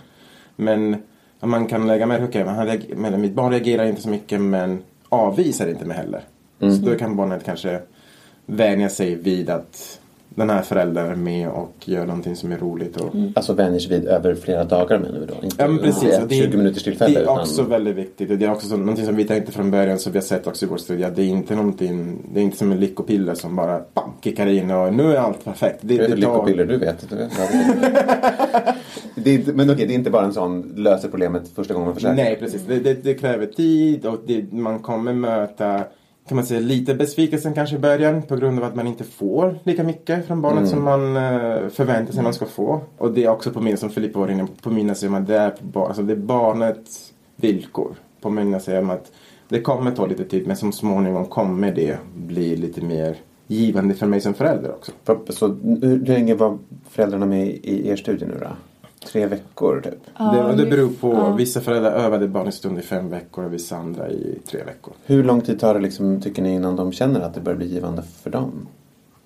Men 0.56 0.94
om 0.94 1.00
man 1.50 1.66
kan 1.66 1.86
lägga 1.86 2.06
med, 2.06 2.24
okej, 2.24 2.44
men 2.44 2.54
han 2.54 2.66
reager- 2.66 2.96
men 2.96 3.20
mitt 3.20 3.32
barn 3.34 3.50
reagerar 3.52 3.84
inte 3.84 4.02
så 4.02 4.08
mycket 4.08 4.40
men 4.40 4.82
avvisar 5.08 5.68
inte 5.68 5.84
mig 5.84 5.96
heller. 5.96 6.20
Så 6.58 6.66
då 6.90 6.94
kan 6.98 7.16
barnet 7.16 7.44
kanske 7.44 7.80
vänja 8.46 8.88
sig 8.88 9.14
vid 9.14 9.50
att 9.50 10.00
den 10.34 10.50
här 10.50 10.62
föräldern 10.62 11.10
är 11.10 11.14
med 11.16 11.48
och 11.48 11.72
gör 11.84 12.06
någonting 12.06 12.36
som 12.36 12.52
är 12.52 12.58
roligt. 12.58 12.96
Och, 12.96 13.10
Alltså 13.34 13.52
vänjer 13.52 13.80
sig 13.80 13.90
vid 13.98 14.08
över 14.08 14.34
flera 14.34 14.64
dagar 14.64 14.98
menar 14.98 15.18
vi 15.20 15.26
då? 15.26 15.34
Inte 15.42 15.56
Ja 15.58 15.68
men 15.68 15.78
precis. 15.78 16.18
Och 16.18 16.28
det, 16.28 16.34
20 16.34 16.56
minuters 16.56 16.82
tillfälle. 16.82 17.14
det 17.14 17.20
är 17.20 17.22
utan- 17.22 17.40
också 17.40 17.62
väldigt 17.62 17.96
viktigt. 17.96 18.30
Och 18.30 18.38
det 18.38 18.46
är 18.46 18.52
också 18.52 18.66
så, 18.68 18.76
någonting 18.76 19.06
som 19.06 19.16
vi 19.16 19.24
tänkte 19.24 19.52
från 19.52 19.70
början 19.70 19.98
som 19.98 20.12
vi 20.12 20.18
har 20.18 20.24
sett 20.24 20.46
också 20.46 20.66
i 20.66 20.68
vår 20.68 20.76
studie. 20.76 21.06
Det 21.14 21.22
är 21.22 21.26
inte 21.26 21.54
någonting, 21.54 22.18
det 22.34 22.40
är 22.40 22.44
inte 22.44 22.56
som 22.56 22.72
en 22.72 22.80
lyckopiller 22.80 23.34
som 23.34 23.56
bara 23.56 23.80
bam, 23.94 24.10
kickar 24.24 24.46
in 24.46 24.70
och 24.70 24.94
nu 24.94 25.12
är 25.12 25.16
allt 25.16 25.44
perfekt. 25.44 25.78
Det, 25.80 25.96
det 25.96 26.08
tar- 26.08 26.16
Lyckopiller, 26.16 26.64
du 26.64 26.76
vet. 26.78 27.10
Du 27.10 27.16
vet 27.16 27.30
det 27.36 27.42
är. 27.42 28.74
det 29.14 29.34
inte, 29.34 29.52
men 29.52 29.70
okej, 29.70 29.86
det 29.86 29.92
är 29.92 29.94
inte 29.94 30.10
bara 30.10 30.24
en 30.24 30.32
sån 30.32 30.72
löser 30.76 31.08
problemet 31.08 31.42
första 31.54 31.74
gången 31.74 31.86
man 31.86 31.94
försöker. 31.94 32.14
Nej 32.16 32.36
precis. 32.40 32.62
Det, 32.68 32.78
det, 32.80 32.94
det 33.04 33.14
kräver 33.14 33.46
tid 33.46 34.06
och 34.06 34.18
det, 34.26 34.52
man 34.52 34.78
kommer 34.78 35.12
möta 35.12 35.80
kan 36.32 36.36
man 36.36 36.46
säga 36.46 36.60
lite 36.60 36.94
besvikelsen 36.94 37.54
kanske 37.54 37.76
i 37.76 37.78
början 37.78 38.22
på 38.22 38.36
grund 38.36 38.58
av 38.58 38.64
att 38.64 38.74
man 38.74 38.86
inte 38.86 39.04
får 39.04 39.58
lika 39.64 39.84
mycket 39.84 40.26
från 40.26 40.42
barnet 40.42 40.68
som 40.68 40.84
man 40.84 41.16
eh, 41.16 41.68
förväntar 41.68 42.12
sig 42.12 42.22
man 42.22 42.34
ska 42.34 42.46
få. 42.46 42.80
Och 42.98 43.12
det 43.12 43.24
är 43.24 43.28
också 43.28 43.50
påminna 43.50 43.76
som 43.76 43.90
Filippa 43.90 44.18
var 44.18 44.28
inne 44.28 44.46
på, 44.46 44.52
påminna 44.62 44.94
sig 44.94 45.08
om 45.08 45.14
att 45.14 45.26
det 45.26 45.36
är, 45.36 45.50
på 45.50 45.64
bar, 45.64 45.86
alltså 45.86 46.02
det 46.02 46.12
är 46.12 46.16
barnets 46.16 47.12
villkor. 47.36 47.94
Påminna 48.20 48.60
sig 48.60 48.78
om 48.78 48.90
att 48.90 49.12
det 49.48 49.60
kommer 49.60 49.90
ta 49.90 50.06
lite 50.06 50.24
tid 50.24 50.46
men 50.46 50.56
som 50.56 50.72
småningom 50.72 51.26
kommer 51.26 51.72
det 51.72 51.98
bli 52.14 52.56
lite 52.56 52.80
mer 52.80 53.16
givande 53.46 53.94
för 53.94 54.06
mig 54.06 54.20
som 54.20 54.34
förälder 54.34 54.70
också. 54.70 54.92
Så 55.28 55.46
hur 55.82 56.06
länge 56.06 56.34
var 56.34 56.58
föräldrarna 56.90 57.26
med 57.26 57.46
i 57.48 57.88
er 57.88 57.96
studie 57.96 58.24
nu 58.24 58.34
då? 58.40 58.48
Tre 59.06 59.26
veckor 59.26 59.80
typ? 59.80 60.18
det, 60.18 60.64
det 60.64 60.70
beror 60.70 60.88
på, 60.88 61.12
ja. 61.12 61.32
vissa 61.32 61.60
föräldrar 61.60 61.92
övade 61.92 62.28
barnets 62.28 62.56
stund 62.56 62.78
i 62.78 62.82
fem 62.82 63.10
veckor 63.10 63.44
och 63.44 63.54
vissa 63.54 63.76
andra 63.76 64.10
i 64.10 64.38
tre 64.50 64.64
veckor. 64.64 64.92
Hur 65.04 65.24
lång 65.24 65.40
tid 65.40 65.60
tar 65.60 65.74
det 65.74 65.80
liksom, 65.80 66.20
tycker 66.20 66.42
ni 66.42 66.54
innan 66.54 66.76
de 66.76 66.92
känner 66.92 67.20
att 67.20 67.34
det 67.34 67.40
börjar 67.40 67.56
bli 67.56 67.66
givande 67.66 68.02
för 68.02 68.30
dem? 68.30 68.66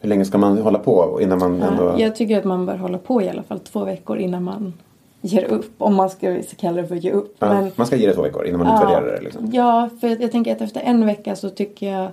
Hur 0.00 0.08
länge 0.08 0.24
ska 0.24 0.38
man 0.38 0.58
hålla 0.58 0.78
på 0.78 1.18
innan 1.22 1.38
man 1.38 1.62
ändå... 1.62 1.84
Ja, 1.84 1.98
jag 1.98 2.16
tycker 2.16 2.38
att 2.38 2.44
man 2.44 2.66
bör 2.66 2.76
hålla 2.76 2.98
på 2.98 3.22
i 3.22 3.28
alla 3.28 3.42
fall 3.42 3.60
två 3.60 3.84
veckor 3.84 4.18
innan 4.18 4.44
man 4.44 4.72
ger 5.20 5.44
upp. 5.44 5.72
Om 5.78 5.94
man 5.94 6.10
ska 6.10 6.42
kalla 6.58 6.82
det 6.82 6.88
för 6.88 6.94
ge 6.94 7.10
upp. 7.10 7.36
Men, 7.38 7.70
Man 7.76 7.86
ska 7.86 7.96
ge 7.96 8.06
det 8.06 8.14
två 8.14 8.22
veckor 8.22 8.46
innan 8.46 8.60
man 8.60 8.74
utvärderar 8.74 9.16
det 9.16 9.20
liksom. 9.20 9.50
Ja, 9.52 9.88
för 10.00 10.22
jag 10.22 10.32
tänker 10.32 10.52
att 10.52 10.60
efter 10.60 10.80
en 10.80 11.06
vecka 11.06 11.36
så 11.36 11.50
tycker 11.50 11.92
jag 11.92 12.10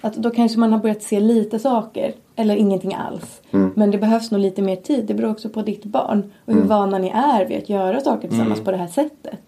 att 0.00 0.16
då 0.16 0.30
kanske 0.30 0.58
man 0.58 0.72
har 0.72 0.78
börjat 0.78 1.02
se 1.02 1.20
lite 1.20 1.58
saker. 1.58 2.14
Eller 2.36 2.56
ingenting 2.56 2.94
alls. 2.94 3.40
Mm. 3.50 3.70
Men 3.76 3.90
det 3.90 3.98
behövs 3.98 4.30
nog 4.30 4.40
lite 4.40 4.62
mer 4.62 4.76
tid. 4.76 5.04
Det 5.06 5.14
beror 5.14 5.30
också 5.30 5.48
på 5.48 5.62
ditt 5.62 5.84
barn. 5.84 6.32
Och 6.44 6.54
hur 6.54 6.62
vana 6.62 6.98
ni 6.98 7.08
är 7.08 7.46
vid 7.46 7.58
att 7.58 7.68
göra 7.68 8.00
saker 8.00 8.28
tillsammans 8.28 8.60
på 8.60 8.70
det 8.70 8.76
här 8.76 8.86
sättet. 8.86 9.38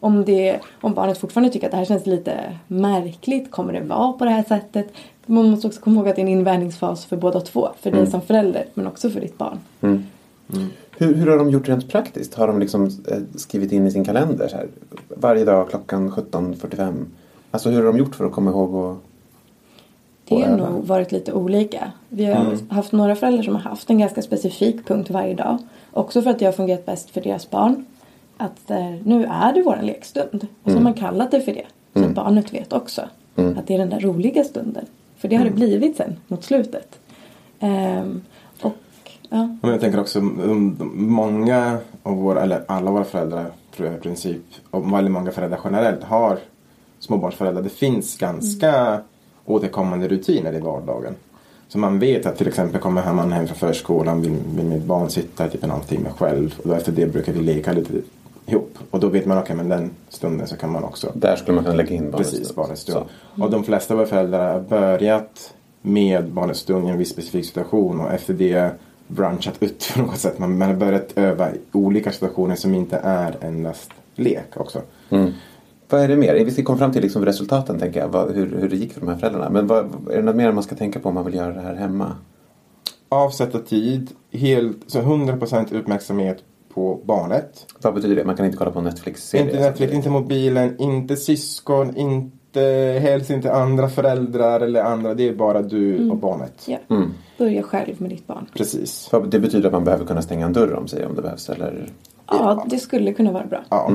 Om, 0.00 0.24
det, 0.24 0.60
om 0.80 0.94
barnet 0.94 1.18
fortfarande 1.18 1.52
tycker 1.52 1.66
att 1.66 1.70
det 1.70 1.76
här 1.76 1.84
känns 1.84 2.06
lite 2.06 2.58
märkligt. 2.66 3.50
Kommer 3.50 3.72
det 3.72 3.80
vara 3.80 4.12
på 4.12 4.24
det 4.24 4.30
här 4.30 4.42
sättet? 4.42 4.92
Man 5.26 5.50
måste 5.50 5.66
också 5.66 5.80
komma 5.80 5.96
ihåg 5.96 6.08
att 6.08 6.16
det 6.16 6.22
är 6.22 6.26
en 6.26 6.32
invändningsfas 6.32 7.04
för 7.04 7.16
båda 7.16 7.40
två. 7.40 7.68
För 7.80 7.90
dig 7.90 8.06
som 8.06 8.20
förälder 8.20 8.64
men 8.74 8.86
också 8.86 9.10
för 9.10 9.20
ditt 9.20 9.38
barn. 9.38 9.58
Hur, 10.98 11.14
hur 11.14 11.26
har 11.26 11.38
de 11.38 11.50
gjort 11.50 11.68
rent 11.68 11.88
praktiskt? 11.88 12.34
Har 12.34 12.46
de 12.46 12.58
liksom 12.58 12.84
eh, 12.84 13.18
skrivit 13.34 13.72
in 13.72 13.86
i 13.86 13.90
sin 13.90 14.04
kalender 14.04 14.48
så 14.48 14.56
här, 14.56 14.68
varje 15.08 15.44
dag 15.44 15.70
klockan 15.70 16.10
17.45? 16.10 17.04
Alltså 17.50 17.70
hur 17.70 17.76
har 17.76 17.92
de 17.92 17.98
gjort 17.98 18.14
för 18.14 18.24
att 18.24 18.32
komma 18.32 18.50
ihåg 18.50 18.74
och... 18.74 18.96
Det 20.28 20.42
har 20.42 20.56
nog 20.56 20.84
varit 20.86 21.12
lite 21.12 21.32
olika. 21.32 21.92
Vi 22.08 22.24
har 22.24 22.34
Mm. 22.44 22.58
haft 22.70 22.92
några 22.92 23.16
föräldrar 23.16 23.42
som 23.42 23.54
har 23.54 23.62
haft 23.62 23.90
en 23.90 23.98
ganska 23.98 24.22
specifik 24.22 24.86
punkt 24.86 25.10
varje 25.10 25.34
dag. 25.34 25.58
Också 25.92 26.22
för 26.22 26.30
att 26.30 26.38
det 26.38 26.44
har 26.44 26.52
fungerat 26.52 26.86
bäst 26.86 27.10
för 27.10 27.20
deras 27.20 27.50
barn. 27.50 27.84
Att 28.36 28.66
där, 28.68 29.02
nu 29.04 29.24
är 29.24 29.52
det 29.52 29.62
våran 29.62 29.86
lekstund. 29.86 30.46
Och 30.62 30.70
så 30.70 30.76
har 30.76 30.82
man 30.82 30.94
kallat 30.94 31.30
det 31.30 31.40
för 31.40 31.52
det. 31.52 31.66
Så 31.94 32.04
att 32.04 32.14
barnet 32.14 32.54
vet 32.54 32.72
också 32.72 33.02
att 33.56 33.66
det 33.66 33.74
är 33.74 33.78
den 33.78 33.90
där 33.90 34.00
roliga 34.00 34.44
stunden. 34.44 34.84
För 35.16 35.28
det 35.28 35.36
har 35.36 35.44
det 35.44 35.50
blivit 35.50 35.96
sen 35.96 36.16
mot 36.28 36.44
slutet. 36.44 36.98
Ehm, 37.60 38.22
och 38.62 38.72
ja, 39.30 39.56
Men 39.62 39.70
jag 39.70 39.80
tänker 39.80 40.00
också, 40.00 40.20
många 40.94 41.78
av 42.02 42.16
våra, 42.16 42.42
eller 42.42 42.64
alla 42.68 42.90
våra 42.90 43.04
föräldrar 43.04 43.46
tror 43.76 43.88
jag 43.88 43.96
i 43.96 44.00
princip, 44.00 44.42
och 44.70 44.92
väldigt 44.92 45.12
många 45.12 45.30
föräldrar 45.30 45.60
generellt 45.64 46.04
har 46.04 46.38
småbarnsföräldrar. 46.98 47.62
Det 47.62 47.68
finns 47.68 48.18
ganska 48.18 49.00
återkommande 49.44 50.08
rutiner 50.08 50.52
i 50.52 50.60
vardagen. 50.60 51.14
Så 51.68 51.78
man 51.78 51.98
vet 51.98 52.26
att 52.26 52.36
till 52.38 52.48
exempel 52.48 52.80
kommer 52.80 53.02
här 53.02 53.12
man 53.12 53.32
hem 53.32 53.46
från 53.46 53.56
förskolan 53.56 54.22
vill, 54.22 54.36
vill 54.56 54.64
mitt 54.66 54.84
barn 54.84 55.10
sitta 55.10 55.48
typ 55.48 55.64
en 55.64 55.70
halvtimme 55.70 56.08
själv 56.18 56.54
och 56.62 56.68
då 56.68 56.74
efter 56.74 56.92
det 56.92 57.06
brukar 57.06 57.32
vi 57.32 57.40
leka 57.40 57.72
lite 57.72 57.92
ihop. 58.46 58.78
Och 58.90 59.00
då 59.00 59.08
vet 59.08 59.26
man 59.26 59.38
okej 59.38 59.56
men 59.56 59.68
den 59.68 59.90
stunden 60.08 60.46
så 60.46 60.56
kan 60.56 60.72
man 60.72 60.84
också 60.84 61.12
Där 61.14 61.36
skulle 61.36 61.54
man 61.54 61.64
kunna 61.64 61.76
lägga 61.76 61.94
in 61.94 62.10
barnets 62.10 62.30
Precis, 62.30 62.46
stund. 62.46 62.56
barnets 62.56 62.82
stund. 62.82 63.06
Och 63.38 63.50
de 63.50 63.64
flesta 63.64 63.94
av 63.94 63.98
våra 63.98 64.08
föräldrar 64.08 64.52
har 64.52 64.60
börjat 64.60 65.54
med 65.82 66.28
barnets 66.28 66.60
stund 66.60 66.88
i 66.88 66.90
en 66.90 66.98
viss 66.98 67.10
specifik 67.10 67.46
situation 67.46 68.00
och 68.00 68.12
efter 68.12 68.34
det 68.34 68.70
branchat 69.06 69.62
ut 69.62 69.92
på 69.94 70.02
något 70.02 70.18
sätt. 70.18 70.38
Man, 70.38 70.58
man 70.58 70.68
har 70.68 70.76
börjat 70.76 71.12
öva 71.16 71.50
i 71.50 71.58
olika 71.72 72.12
situationer 72.12 72.54
som 72.56 72.74
inte 72.74 72.96
är 73.02 73.36
endast 73.40 73.90
lek 74.14 74.56
också. 74.56 74.80
Vad 75.88 76.00
är 76.00 76.08
det 76.08 76.16
mer? 76.16 76.44
Vi 76.44 76.50
ska 76.50 76.62
komma 76.62 76.78
fram 76.78 76.92
till 76.92 77.02
liksom 77.02 77.24
resultaten 77.24 77.78
tänker 77.78 78.00
jag. 78.00 78.08
Vad, 78.08 78.34
hur, 78.34 78.56
hur 78.60 78.68
det 78.68 78.76
gick 78.76 78.92
för 78.92 79.00
de 79.00 79.08
här 79.08 79.16
föräldrarna. 79.16 79.50
Men 79.50 79.66
vad, 79.66 79.84
är 80.10 80.16
det 80.16 80.22
något 80.22 80.36
mer 80.36 80.52
man 80.52 80.62
ska 80.62 80.74
tänka 80.76 81.00
på 81.00 81.08
om 81.08 81.14
man 81.14 81.24
vill 81.24 81.34
göra 81.34 81.52
det 81.52 81.60
här 81.60 81.74
hemma? 81.74 82.16
Avsätta 83.08 83.58
tid, 83.58 84.10
helt, 84.32 84.78
så 84.86 85.00
100% 85.00 85.74
uppmärksamhet 85.74 86.38
på 86.74 87.00
barnet. 87.04 87.66
Vad 87.82 87.94
betyder 87.94 88.16
det? 88.16 88.24
Man 88.24 88.36
kan 88.36 88.46
inte 88.46 88.58
kolla 88.58 88.70
på 88.70 88.78
en 88.78 88.84
Netflix-serie? 88.84 89.44
Inte 89.44 89.60
Netflix, 89.60 89.92
inte 89.92 90.10
mobilen, 90.10 90.80
inte 90.80 91.16
syskon, 91.16 91.96
inte 91.96 92.60
helst 93.02 93.30
inte 93.30 93.52
andra 93.52 93.88
föräldrar 93.88 94.60
eller 94.60 94.82
andra. 94.82 95.14
Det 95.14 95.28
är 95.28 95.34
bara 95.34 95.62
du 95.62 96.10
och 96.10 96.16
barnet. 96.16 96.64
ja. 96.66 96.78
Mm. 96.90 97.10
Börja 97.38 97.62
själv 97.62 97.94
med 98.00 98.10
ditt 98.10 98.26
barn. 98.26 98.46
Precis. 98.54 99.10
Det 99.26 99.38
betyder 99.38 99.66
att 99.66 99.72
man 99.72 99.84
behöver 99.84 100.04
kunna 100.04 100.22
stänga 100.22 100.46
en 100.46 100.52
dörr 100.52 100.74
om 100.74 100.88
sig 100.88 101.06
om 101.06 101.14
det 101.14 101.22
behövs? 101.22 101.48
Eller? 101.50 101.88
Ja, 102.26 102.64
det 102.70 102.78
skulle 102.78 103.12
kunna 103.12 103.32
vara 103.32 103.46
bra. 103.46 103.64
Ja. 103.68 103.90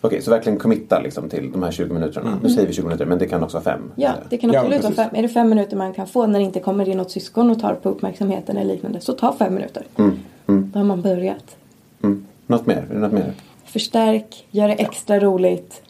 Okej, 0.00 0.22
så 0.22 0.30
verkligen 0.30 0.58
committa 0.58 1.00
liksom 1.00 1.28
till 1.28 1.52
de 1.52 1.62
här 1.62 1.70
20 1.70 1.94
minuterna. 1.94 2.38
Nu 2.42 2.50
säger 2.50 2.68
vi 2.68 2.74
20 2.74 2.84
minuter, 2.84 3.06
men 3.06 3.18
det 3.18 3.26
kan 3.26 3.42
också 3.42 3.56
vara 3.56 3.64
fem. 3.64 3.92
Ja, 3.96 4.12
det 4.30 4.38
kan 4.38 4.52
Ja, 4.52 4.60
absolut 4.60 4.82
vara 4.82 4.92
precis. 4.92 5.04
fem. 5.10 5.16
Är 5.18 5.22
det 5.22 5.28
fem 5.28 5.48
minuter 5.48 5.76
man 5.76 5.92
kan 5.94 6.06
få 6.06 6.26
när 6.26 6.38
det 6.38 6.44
inte 6.44 6.60
kommer 6.60 6.88
in 6.88 6.96
något 6.96 7.10
syskon 7.10 7.50
och 7.50 7.60
tar 7.60 7.74
på 7.74 7.88
uppmärksamheten 7.88 8.56
eller 8.56 8.74
liknande. 8.74 9.00
Så 9.00 9.12
ta 9.12 9.34
fem 9.38 9.54
minuter. 9.54 9.82
Då 10.46 10.78
har 10.78 10.84
man 10.84 11.02
börjat. 11.02 11.56
Mm. 12.02 12.26
Något 12.46 12.66
mer? 12.66 12.86
Är 12.90 12.94
det 12.94 13.00
något 13.00 13.12
mer? 13.12 13.32
Förstärk, 13.64 14.46
gör 14.50 14.68
det 14.68 14.74
extra 14.74 15.20
roligt. 15.20 15.82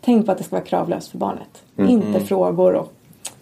Tänk 0.00 0.26
på 0.26 0.32
att 0.32 0.38
det 0.38 0.44
ska 0.44 0.56
vara 0.56 0.64
kravlöst 0.64 1.08
för 1.10 1.18
barnet. 1.18 1.62
Inte 1.76 2.20
frågor 2.20 2.74
och 2.74 2.92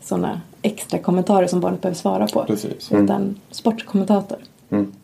sådana 0.03 0.41
extra 0.63 0.99
kommentarer 0.99 1.47
som 1.47 1.61
barnet 1.61 1.81
behöver 1.81 1.97
svara 1.97 2.27
på. 2.27 2.45
Precis. 2.45 2.93
Utan 2.93 3.41
sportkommentator. 3.51 4.39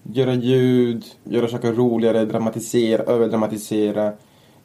Göra 0.03 0.35
ljud, 0.35 1.05
göra 1.25 1.49
saker 1.49 1.73
roligare, 1.73 2.25
dramatisera, 2.25 3.03
överdramatisera. 3.03 4.13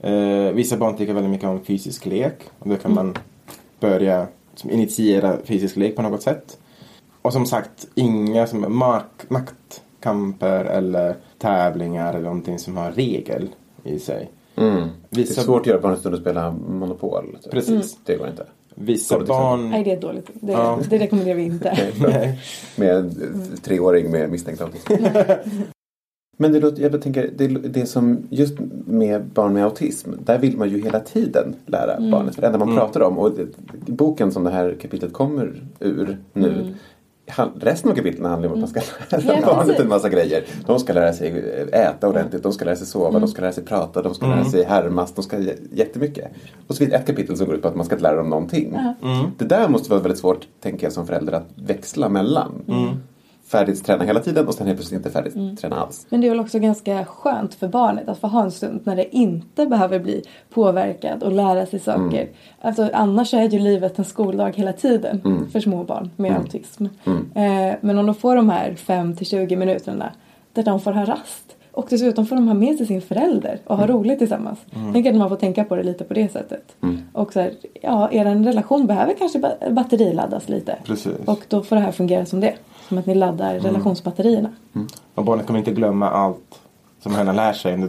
Eh, 0.03 0.51
vissa 0.53 0.77
barn 0.77 0.97
tycker 0.97 1.13
väldigt 1.13 1.31
mycket 1.31 1.47
om 1.49 1.59
fysisk 1.65 2.05
lek. 2.05 2.35
Och 2.59 2.69
då 2.69 2.75
kan 2.75 2.93
man 2.93 3.15
börja 3.79 4.27
som, 4.55 4.69
initiera 4.71 5.37
fysisk 5.43 5.75
lek 5.75 5.95
på 5.95 6.01
något 6.01 6.21
sätt. 6.21 6.57
Och 7.21 7.33
som 7.33 7.45
sagt, 7.45 7.87
inga 7.95 8.47
som 8.47 8.77
mark, 8.77 9.05
maktkamper 9.29 10.65
eller 10.65 11.15
tävlingar 11.37 12.13
eller 12.13 12.23
någonting 12.23 12.59
som 12.59 12.77
har 12.77 12.91
regel 12.91 13.49
i 13.83 13.99
sig. 13.99 14.29
Mm. 14.55 14.87
Det 15.09 15.21
är 15.21 15.25
Vissa, 15.25 15.41
svårt 15.41 15.61
att 15.61 15.67
göra 15.67 15.79
barnet 15.79 15.99
stund 15.99 16.15
att 16.15 16.21
spela 16.21 16.51
Monopol. 16.51 17.37
Typ. 17.43 17.51
Precis. 17.51 17.97
Det 18.05 18.15
går 18.15 18.27
inte. 18.27 18.45
vissa 18.75 19.15
Dåligt 19.15 19.29
exempel. 19.29 19.43
barn... 19.45 19.69
Nej, 19.69 19.83
det 19.83 19.91
är 19.91 20.01
dåligt. 20.01 20.29
Det, 20.33 20.51
Ja. 20.51 20.79
det 20.89 20.97
rekommenderar 20.99 21.35
vi 21.35 21.43
inte. 21.43 21.77
Nej. 21.99 22.39
Med 22.75 22.95
en 22.95 23.37
treåring 23.63 24.11
med 24.11 24.31
misstänkt 24.31 24.61
autism. 24.61 24.93
Men 26.41 26.51
det, 26.53 26.59
låter, 26.59 26.81
jag 26.81 27.01
tänker, 27.01 27.29
det, 27.37 27.47
det 27.47 27.85
som 27.85 28.17
just 28.29 28.53
med 28.85 29.25
barn 29.25 29.53
med 29.53 29.63
autism, 29.63 30.09
där 30.25 30.37
vill 30.37 30.57
man 30.57 30.69
ju 30.69 30.81
hela 30.83 30.99
tiden 30.99 31.55
lära 31.65 32.11
barnet. 32.11 32.35
För 32.35 32.41
det 32.41 32.47
enda 32.47 32.59
man 32.65 32.75
pratar 32.75 33.01
om, 33.01 33.17
och 33.17 33.31
det, 33.31 33.47
boken 33.93 34.31
som 34.31 34.43
det 34.43 34.49
här 34.51 34.77
kapitlet 34.81 35.13
kommer 35.13 35.63
ur 35.79 36.17
nu, 36.33 36.73
han- 37.27 37.51
resten 37.59 37.91
av 37.91 37.95
kapitlen 37.95 38.25
handlar 38.25 38.49
om 38.49 38.53
att 38.53 38.59
man 38.59 38.69
ska 38.69 38.81
lära 39.17 39.39
Ja, 39.41 39.45
barnet 39.45 39.79
en 39.79 39.87
massa 39.89 40.09
grejer. 40.09 40.43
De 40.65 40.79
ska 40.79 40.93
lära 40.93 41.13
sig 41.13 41.27
äta 41.71 42.09
ordentligt, 42.09 42.43
de 42.43 42.51
ska 42.53 42.65
lära 42.65 42.75
sig 42.75 42.87
sova, 42.87 43.19
de 43.19 43.27
ska 43.27 43.41
lära 43.41 43.51
sig 43.51 43.63
prata, 43.63 44.01
de 44.01 44.13
ska 44.13 44.25
lära 44.27 44.45
sig 44.45 44.63
härmas, 44.63 45.13
de 45.13 45.21
ska 45.23 45.37
jättemycket. 45.73 46.25
Och 46.67 46.75
så 46.75 46.79
finns 46.79 46.93
ett 46.93 47.07
kapitel 47.07 47.37
som 47.37 47.45
går 47.47 47.55
ut 47.55 47.61
på 47.61 47.67
att 47.67 47.75
man 47.75 47.85
ska 47.85 47.95
lära 47.97 48.15
dem 48.15 48.29
någonting. 48.29 48.77
Det 49.37 49.45
där 49.45 49.67
måste 49.69 49.89
vara 49.89 50.01
väldigt 50.01 50.19
svårt, 50.19 50.47
tänker 50.61 50.85
jag 50.85 50.93
som 50.93 51.07
förälder, 51.07 51.33
att 51.33 51.47
växla 51.55 52.09
mellan. 52.09 52.51
Färdighetsträna 53.51 54.03
hela 54.03 54.19
tiden 54.19 54.47
och 54.47 54.53
sen 54.53 54.67
helt 54.67 54.79
plötsligt 54.79 54.97
inte 54.97 55.09
färdighetsträna 55.09 55.75
alls. 55.75 56.05
Men 56.09 56.21
det 56.21 56.27
är 56.27 56.29
väl 56.29 56.39
också 56.39 56.59
ganska 56.59 57.05
skönt 57.05 57.53
för 57.53 57.67
barnet 57.67 58.09
att 58.09 58.19
få 58.19 58.27
ha 58.27 58.43
en 58.43 58.51
stund 58.51 58.81
när 58.83 58.95
det 58.95 59.15
inte 59.15 59.65
behöver 59.65 59.99
bli 59.99 60.23
påverkad 60.49 61.23
och 61.23 61.31
lära 61.31 61.65
sig 61.65 61.79
saker. 61.79 62.29
Alltså, 62.61 62.89
annars 62.93 63.33
är 63.33 63.49
ju 63.49 63.59
livet 63.59 63.99
en 63.99 64.05
skoldag 64.05 64.51
hela 64.55 64.73
tiden 64.73 65.21
för 65.51 65.59
små 65.59 65.83
barn 65.83 66.09
med 66.15 66.37
autism. 66.37 66.85
Eh, 67.35 67.75
men 67.81 67.97
om 67.97 68.05
de 68.05 68.15
får 68.15 68.35
de 68.35 68.49
här 68.49 68.75
5 68.75 69.15
till 69.15 69.27
20 69.27 69.55
minuterna 69.55 70.11
där 70.53 70.63
de 70.63 70.79
får 70.79 70.91
ha 70.91 71.05
rast 71.05 71.55
och 71.71 71.87
dessutom 71.89 72.25
får 72.25 72.35
de 72.35 72.47
ha 72.47 72.53
med 72.53 72.77
sig 72.77 72.85
sin 72.85 73.01
förälder 73.01 73.59
och 73.65 73.77
ha 73.77 73.87
roligt 73.87 74.19
tillsammans. 74.19 74.59
Tänk 74.93 75.07
att 75.07 75.15
man 75.15 75.29
får 75.29 75.35
tänka 75.35 75.63
på 75.63 75.75
det 75.75 75.83
lite 75.83 76.03
på 76.03 76.13
det 76.13 76.31
sättet. 76.31 76.75
Och 77.13 77.33
så 77.33 77.39
här, 77.39 77.51
ja, 77.81 78.09
er 78.11 78.25
relation 78.25 78.87
behöver 78.87 79.13
kanske 79.13 79.39
ba- 79.39 79.69
batteriladdas 79.71 80.49
lite. 80.49 80.75
Precis. 80.85 81.13
Och 81.25 81.39
då 81.47 81.63
får 81.63 81.75
det 81.75 81.81
här 81.81 81.91
fungera 81.91 82.25
som 82.25 82.39
det. 82.39 82.53
Som 82.87 82.97
att 82.97 83.05
ni 83.05 83.15
laddar 83.15 83.59
relationsbatterierna. 83.59 84.49
Och 85.15 85.25
barnet 85.25 85.45
kommer 85.47 85.59
inte 85.59 85.71
glömma 85.71 86.09
allt 86.09 86.59
som 86.99 87.15
hen 87.15 87.27
har 87.27 87.33
lärt 87.33 87.55
sig 87.55 87.79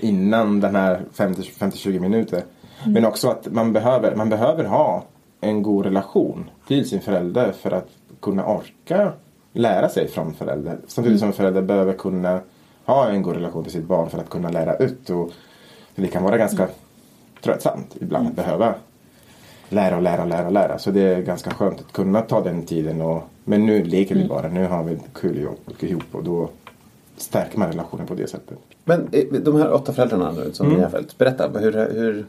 innan 0.00 0.60
den 0.60 0.76
här 0.76 1.00
50 1.12 1.42
50-20 1.42 2.00
minuter. 2.00 2.42
Men 2.86 3.04
också 3.04 3.28
att 3.28 3.52
man 3.52 3.72
behöver, 3.72 4.16
man 4.16 4.28
behöver 4.28 4.64
ha 4.64 5.04
en 5.40 5.62
god 5.62 5.84
relation 5.84 6.50
till 6.68 6.88
sin 6.88 7.00
förälder 7.00 7.52
för 7.52 7.70
att 7.70 7.88
kunna 8.20 8.46
orka 8.46 9.12
lära 9.52 9.88
sig 9.88 10.08
från 10.08 10.34
förälder. 10.34 10.78
Samtidigt 10.86 11.20
som 11.20 11.32
förälder 11.32 11.62
behöver 11.62 11.92
kunna 11.92 12.40
ha 12.84 13.08
en 13.08 13.22
god 13.22 13.34
relation 13.34 13.62
till 13.62 13.72
sitt 13.72 13.84
barn 13.84 14.10
för 14.10 14.18
att 14.18 14.30
kunna 14.30 14.50
lära 14.50 14.76
ut. 14.76 15.10
Och 15.10 15.30
det 15.94 16.08
kan 16.08 16.22
vara 16.22 16.38
ganska 16.38 16.68
tröttsamt 17.42 17.96
ibland 18.00 18.28
att 18.28 18.34
behöva 18.34 18.74
lära 19.68 19.96
och 19.96 20.02
lära 20.02 20.22
och 20.22 20.28
lära 20.28 20.46
och 20.46 20.52
lära. 20.52 20.78
Så 20.78 20.90
det 20.90 21.00
är 21.00 21.22
ganska 21.22 21.50
skönt 21.50 21.80
att 21.80 21.92
kunna 21.92 22.20
ta 22.20 22.40
den 22.40 22.66
tiden. 22.66 23.00
Och, 23.00 23.22
men 23.44 23.66
nu 23.66 23.84
leker 23.84 24.14
vi 24.14 24.28
bara. 24.28 24.48
Nu 24.48 24.66
har 24.66 24.84
vi 24.84 24.98
kul 25.12 25.48
ihop, 25.80 26.04
och 26.12 26.24
då 26.24 26.48
stärker 27.16 27.58
man 27.58 27.68
relationen 27.68 28.06
på 28.06 28.14
det 28.14 28.30
sättet. 28.30 28.58
Men 28.84 29.08
eh, 29.12 29.24
de 29.24 29.56
här 29.56 29.72
åtta 29.72 29.92
föräldrarna 29.92 30.32
nu 30.32 30.52
som 30.52 30.68
ni 30.68 30.80
har 30.80 30.88
följt, 30.88 31.18
berätta. 31.18 31.58
Hur, 31.58 31.72
hur, 31.72 32.26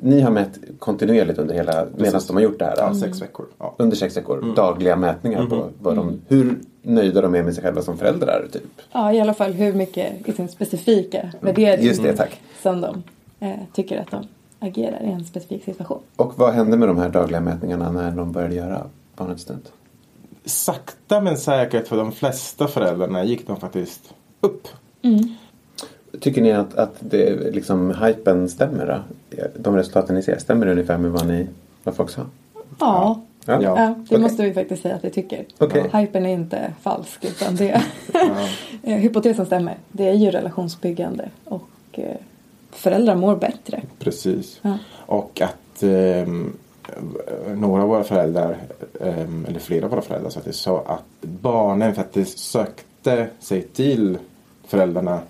ni 0.00 0.20
har 0.20 0.30
mätt 0.30 0.58
kontinuerligt 0.78 1.38
under 1.38 1.54
hela, 1.54 1.86
medan 1.96 2.20
de 2.26 2.36
har 2.36 2.42
gjort 2.42 2.58
det 2.58 2.64
här. 2.64 2.74
Ja, 2.76 2.94
sex 2.94 3.22
veckor. 3.22 3.46
Ja. 3.58 3.74
Under 3.78 3.96
sex 3.96 4.16
veckor. 4.16 4.54
Dagliga 4.56 4.96
mätningar 4.96 5.46
på 5.46 5.68
vad 5.80 5.96
de, 5.96 6.20
hur 6.28 6.58
nöjda 6.82 7.20
de 7.20 7.34
är 7.34 7.42
med 7.42 7.54
sig 7.54 7.64
själva 7.64 7.82
som 7.82 7.98
föräldrar. 7.98 8.46
Typ. 8.52 8.62
Ja, 8.92 9.12
i 9.12 9.20
alla 9.20 9.34
fall 9.34 9.52
hur 9.52 9.72
mycket 9.72 10.28
i 10.28 10.32
sin 10.32 10.48
specifika 10.48 11.32
värdering 11.40 11.86
Just 11.86 12.02
det, 12.02 12.28
som 12.62 12.80
de 12.80 13.02
eh, 13.40 13.58
tycker 13.72 14.00
att 14.00 14.10
de 14.10 14.26
agerar 14.58 15.02
i 15.02 15.10
en 15.10 15.24
specifik 15.24 15.64
situation. 15.64 16.00
Och 16.16 16.38
vad 16.38 16.54
hände 16.54 16.76
med 16.76 16.88
de 16.88 16.98
här 16.98 17.08
dagliga 17.08 17.40
mätningarna 17.40 17.92
när 17.92 18.10
de 18.10 18.32
började 18.32 18.54
göra 18.54 18.86
barnets 19.16 19.42
stund? 19.42 19.62
Sakta 20.44 21.20
men 21.20 21.36
säkert 21.36 21.88
för 21.88 21.96
de 21.96 22.12
flesta 22.12 22.68
föräldrarna 22.68 23.24
gick 23.24 23.46
de 23.46 23.60
faktiskt 23.60 24.14
upp. 24.40 24.68
Tycker 26.20 26.42
ni 26.42 26.52
att, 26.52 26.74
att 26.74 26.94
det, 27.00 27.52
liksom, 27.54 27.94
hypen 28.02 28.48
stämmer? 28.48 28.86
Då? 28.86 29.46
De 29.58 29.76
resultaten 29.76 30.14
ni 30.16 30.22
ser, 30.22 30.38
stämmer 30.38 30.66
det 30.66 30.72
ungefär 30.72 30.98
med 30.98 31.10
vad, 31.10 31.26
ni, 31.26 31.48
vad 31.84 31.94
folk 31.96 32.10
sa? 32.10 32.22
Ja, 32.78 33.20
Ja. 33.46 33.62
ja. 33.62 33.74
det 33.74 33.94
Okej. 34.06 34.18
måste 34.18 34.42
vi 34.42 34.54
faktiskt 34.54 34.82
säga 34.82 34.94
att 34.94 35.04
vi 35.04 35.10
tycker. 35.10 35.44
Ja, 35.58 35.98
hypen 35.98 36.26
är 36.26 36.32
inte 36.32 36.72
falsk 36.82 37.24
utan 37.24 37.56
det 37.56 37.82
Eh, 38.82 38.96
hypotesen 38.96 39.46
stämmer. 39.46 39.76
Det 39.92 40.08
är 40.08 40.14
ju 40.14 40.30
relationsbyggande 40.30 41.28
och 41.44 41.68
eh, 41.92 42.16
föräldrar 42.70 43.16
mår 43.16 43.36
bättre. 43.36 43.82
Precis. 43.98 44.58
Ja. 44.62 44.78
Och 45.06 45.40
att 45.40 45.82
ehm, 45.82 46.52
några 47.54 47.82
av 47.82 47.88
våra 47.88 48.04
föräldrar, 48.04 48.56
ehm, 49.00 49.46
eller 49.48 49.60
flera 49.60 49.84
av 49.84 49.90
våra 49.90 50.00
föräldrar 50.02 50.30
faktiskt, 50.30 50.60
sa 50.60 50.82
att 50.86 51.28
barnen 51.28 51.94
faktiskt 51.94 52.38
sökte 52.38 53.28
sig 53.40 53.62
till 53.62 54.18
föräldrarna 54.66 55.20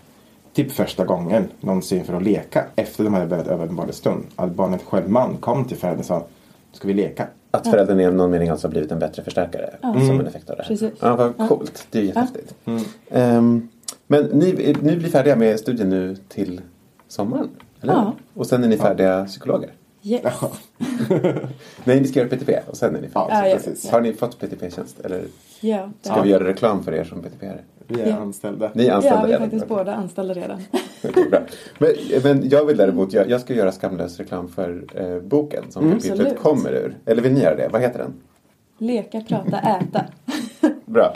typ 0.56 0.72
första 0.72 1.04
gången 1.04 1.48
någonsin 1.60 2.04
för 2.04 2.14
att 2.14 2.22
leka 2.22 2.64
efter 2.76 3.04
de 3.04 3.14
hade 3.14 3.26
börjat 3.26 3.46
öva 3.46 3.64
en 3.64 3.76
barnets 3.76 3.98
stund. 3.98 4.24
Att 4.36 4.50
barnet 4.50 4.82
självmant 4.82 5.40
kom 5.40 5.64
till 5.64 5.76
föräldern 5.76 6.00
och 6.00 6.06
sa 6.06 6.26
Ska 6.72 6.88
vi 6.88 6.94
leka? 6.94 7.26
Att 7.50 7.66
föräldern 7.70 8.00
i 8.00 8.10
någon 8.10 8.30
mening 8.30 8.48
alltså 8.48 8.66
har 8.66 8.70
blivit 8.70 8.92
en 8.92 8.98
bättre 8.98 9.22
förstärkare 9.22 9.74
som 9.80 10.20
en 10.20 10.26
effekt 10.26 10.50
av 10.50 10.56
det 10.56 10.62
här. 10.62 10.68
Precis. 10.68 10.92
Ja, 11.00 11.16
vad 11.16 11.48
coolt. 11.48 11.86
Det 11.90 11.98
är 11.98 12.02
jättehäftigt. 12.02 12.54
Mm. 12.64 12.82
Ehm, 13.10 13.68
Men 14.06 14.24
ni, 14.24 14.76
ni 14.82 14.96
blir 14.96 15.08
färdiga 15.08 15.36
med 15.36 15.60
studien 15.60 15.90
nu 15.90 16.16
till 16.28 16.60
sommaren? 17.08 17.48
Eller? 17.82 17.92
Ja. 17.92 18.14
Och 18.34 18.46
sen 18.46 18.64
är 18.64 18.68
ni 18.68 18.76
färdiga 18.76 19.24
psykologer? 19.24 19.70
Yes. 20.02 20.24
Nej, 21.84 22.00
ni 22.00 22.08
ska 22.08 22.18
göra 22.18 22.28
PTP 22.28 22.58
och 22.66 22.76
sen 22.76 22.96
är 22.96 23.00
ni 23.00 23.08
färdiga. 23.08 23.38
Ja, 23.38 23.48
ja, 23.48 23.56
precis. 23.56 23.90
Har 23.90 24.00
ni 24.00 24.12
fått 24.12 24.38
PTP-tjänst? 24.38 25.00
Eller 25.04 25.24
Ja, 25.60 25.90
ska 26.02 26.22
vi 26.22 26.28
göra 26.30 26.44
reklam 26.44 26.84
för 26.84 26.94
er 26.94 27.04
som 27.04 27.22
PTP-are? 27.22 27.60
Vi 27.88 28.00
är 28.00 28.06
Ja. 28.08 28.16
anställda. 28.16 28.70
Ni 28.74 28.86
är 28.86 28.92
anställda 28.92 29.18
Ja, 29.20 29.26
vi 29.26 29.32
är 29.32 29.36
redan? 29.36 29.50
faktiskt 29.50 29.68
båda 29.68 29.94
anställda 29.94 30.34
redan. 30.34 30.62
Bra. 31.30 31.40
Men, 31.78 31.90
men 32.22 32.48
jag 32.48 32.64
vill 32.64 32.76
däremot, 32.76 33.12
jag, 33.12 33.30
jag 33.30 33.40
ska 33.40 33.54
göra 33.54 33.72
skamlös 33.72 34.18
reklam 34.18 34.48
för 34.48 34.84
eh, 34.94 35.20
boken 35.22 35.64
som 35.70 35.82
kapitlet 35.90 36.04
Mm. 36.20 36.26
Absolut. 36.26 36.42
kommer 36.42 36.72
ur. 36.72 36.96
Eller 37.06 37.22
vill 37.22 37.32
ni 37.32 37.40
göra 37.40 37.56
det? 37.56 37.68
Vad 37.72 37.80
heter 37.80 37.98
den? 37.98 38.14
Leka, 38.78 39.20
prata, 39.28 39.58
äta. 39.80 40.04
Bra. 40.86 41.14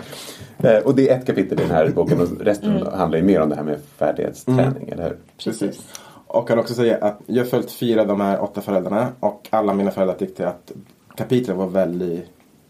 Eh, 0.58 0.78
och 0.78 0.94
det 0.94 1.08
är 1.10 1.18
ett 1.18 1.26
kapitel 1.26 1.60
i 1.60 1.62
den 1.62 1.70
här 1.70 1.88
boken 1.88 2.20
och 2.20 2.40
resten 2.40 2.70
Mm. 2.76 2.92
handlar 2.92 3.18
ju 3.18 3.24
mer 3.24 3.40
om 3.40 3.48
det 3.48 3.56
här 3.56 3.62
med 3.64 3.78
färdighetsträning, 3.96 4.88
eller 4.88 5.02
hur? 5.04 5.16
Precis. 5.44 5.80
Och 6.26 6.48
kan 6.48 6.58
också 6.58 6.74
säga 6.74 6.96
att 6.96 7.20
jag 7.26 7.42
har 7.44 7.48
följt 7.48 7.70
fyra 7.72 8.00
av 8.00 8.06
de 8.06 8.20
här 8.20 8.42
åtta 8.42 8.60
föräldrarna 8.60 9.08
och 9.20 9.46
alla 9.50 9.74
mina 9.74 9.90
föräldrar 9.90 10.14
tyckte 10.16 10.48
att 10.48 10.72
kapitlet 11.16 11.56
var 11.56 11.66
väldigt 11.66 12.26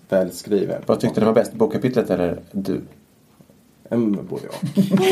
välskrivet. 0.08 0.82
Vad 0.86 1.00
tyckte 1.00 1.20
ni 1.20 1.26
var 1.26 1.32
bäst? 1.32 1.52
Bokkapitlet 1.52 2.10
eller 2.10 2.38
du? 2.52 2.80
Mm, 3.90 4.26
både 4.30 4.48
och. 4.48 4.54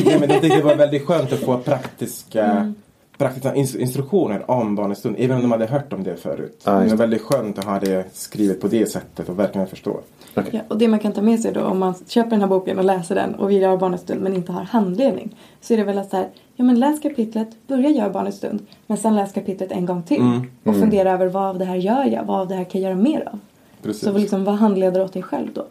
Nej, 0.04 0.20
men 0.20 0.30
jag 0.30 0.42
tyckte 0.42 0.56
det 0.56 0.62
var 0.64 0.74
väldigt 0.76 1.06
skönt 1.06 1.32
att 1.32 1.38
få 1.40 1.58
praktiska, 1.58 2.74
praktiska 3.18 3.54
ins- 3.54 3.78
instruktioner 3.78 4.50
om 4.50 4.74
barnets 4.74 5.00
stund. 5.00 5.16
Även 5.18 5.36
om 5.36 5.42
de 5.42 5.52
hade 5.52 5.66
hört 5.66 5.92
om 5.92 6.02
det 6.04 6.16
förut. 6.16 6.52
Just 6.52 6.64
det 6.64 6.90
var 6.90 6.96
väldigt 6.96 7.22
skönt 7.22 7.58
att 7.58 7.64
ha 7.64 7.78
det 7.80 8.04
skrivet 8.16 8.60
på 8.60 8.68
det 8.68 8.86
sättet 8.86 9.28
och 9.28 9.38
verkligen 9.38 9.66
förstå. 9.66 10.00
Okej. 10.34 10.50
Ja, 10.52 10.60
och 10.68 10.78
det 10.78 10.88
man 10.88 10.98
kan 10.98 11.12
ta 11.12 11.22
med 11.22 11.40
sig 11.40 11.52
då 11.52 11.60
om 11.60 11.78
man 11.78 11.94
köper 12.08 12.30
den 12.30 12.40
här 12.40 12.46
boken 12.48 12.78
och 12.78 12.84
läser 12.84 13.14
den 13.14 13.34
och 13.34 13.50
vill 13.50 13.62
göra 13.62 13.76
barnets 13.76 14.02
stund 14.02 14.20
men 14.22 14.34
inte 14.34 14.52
har 14.52 14.62
handledning. 14.62 15.36
Så 15.60 15.72
är 15.72 15.78
det 15.78 15.84
väl 15.84 15.98
att 15.98 16.10
så 16.10 16.16
här, 16.16 16.28
ja 16.56 16.64
men 16.64 16.80
läs 16.80 17.00
kapitlet, 17.00 17.48
börja 17.66 17.88
göra 17.90 18.10
barnets 18.10 18.36
stund. 18.36 18.66
Men 18.86 18.96
sen 18.98 19.16
läs 19.16 19.32
kapitlet 19.32 19.72
en 19.72 19.86
gång 19.86 20.02
till. 20.02 20.20
Och 20.64 20.74
fundera 20.80 21.12
över 21.12 21.26
vad 21.26 21.42
av 21.44 21.58
det 21.58 21.64
här 21.64 21.76
gör 21.76 22.04
jag, 22.04 22.24
vad 22.24 22.40
av 22.40 22.48
det 22.48 22.54
här 22.54 22.64
kan 22.64 22.80
jag 22.80 22.90
göra 22.90 23.00
mer 23.02 23.28
av. 23.32 23.38
Precis. 23.82 24.04
Så 24.04 24.12
liksom 24.12 24.44
vad 24.44 24.54
handleder 24.54 25.04
åt 25.04 25.12
dig 25.12 25.22
själv 25.22 25.48
då. 25.54 25.66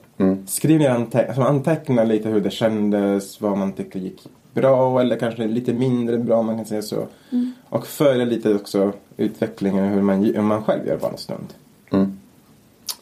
Skriv 0.45 0.79
ner 0.79 0.89
ante- 0.89 1.27
alltså 1.27 1.41
anteckna 1.41 2.03
lite 2.03 2.29
hur 2.29 2.41
det 2.41 2.49
kändes, 2.51 3.41
vad 3.41 3.57
man 3.57 3.71
tyckte 3.73 3.99
gick 3.99 4.27
bra 4.53 5.01
eller 5.01 5.15
kanske 5.19 5.47
lite 5.47 5.73
mindre 5.73 6.17
bra 6.17 6.37
om 6.37 6.45
man 6.45 6.55
kan 6.57 6.65
säga 6.65 6.81
så. 6.81 7.07
Och 7.69 7.87
följa 7.87 8.25
lite 8.25 8.55
också 8.55 8.91
utvecklingen 9.17 9.85
hur 9.87 10.01
man, 10.01 10.23
hur 10.23 10.41
man 10.41 10.63
själv 10.63 10.87
gör 10.87 10.97
barnets 10.97 11.23
stund. 11.23 11.53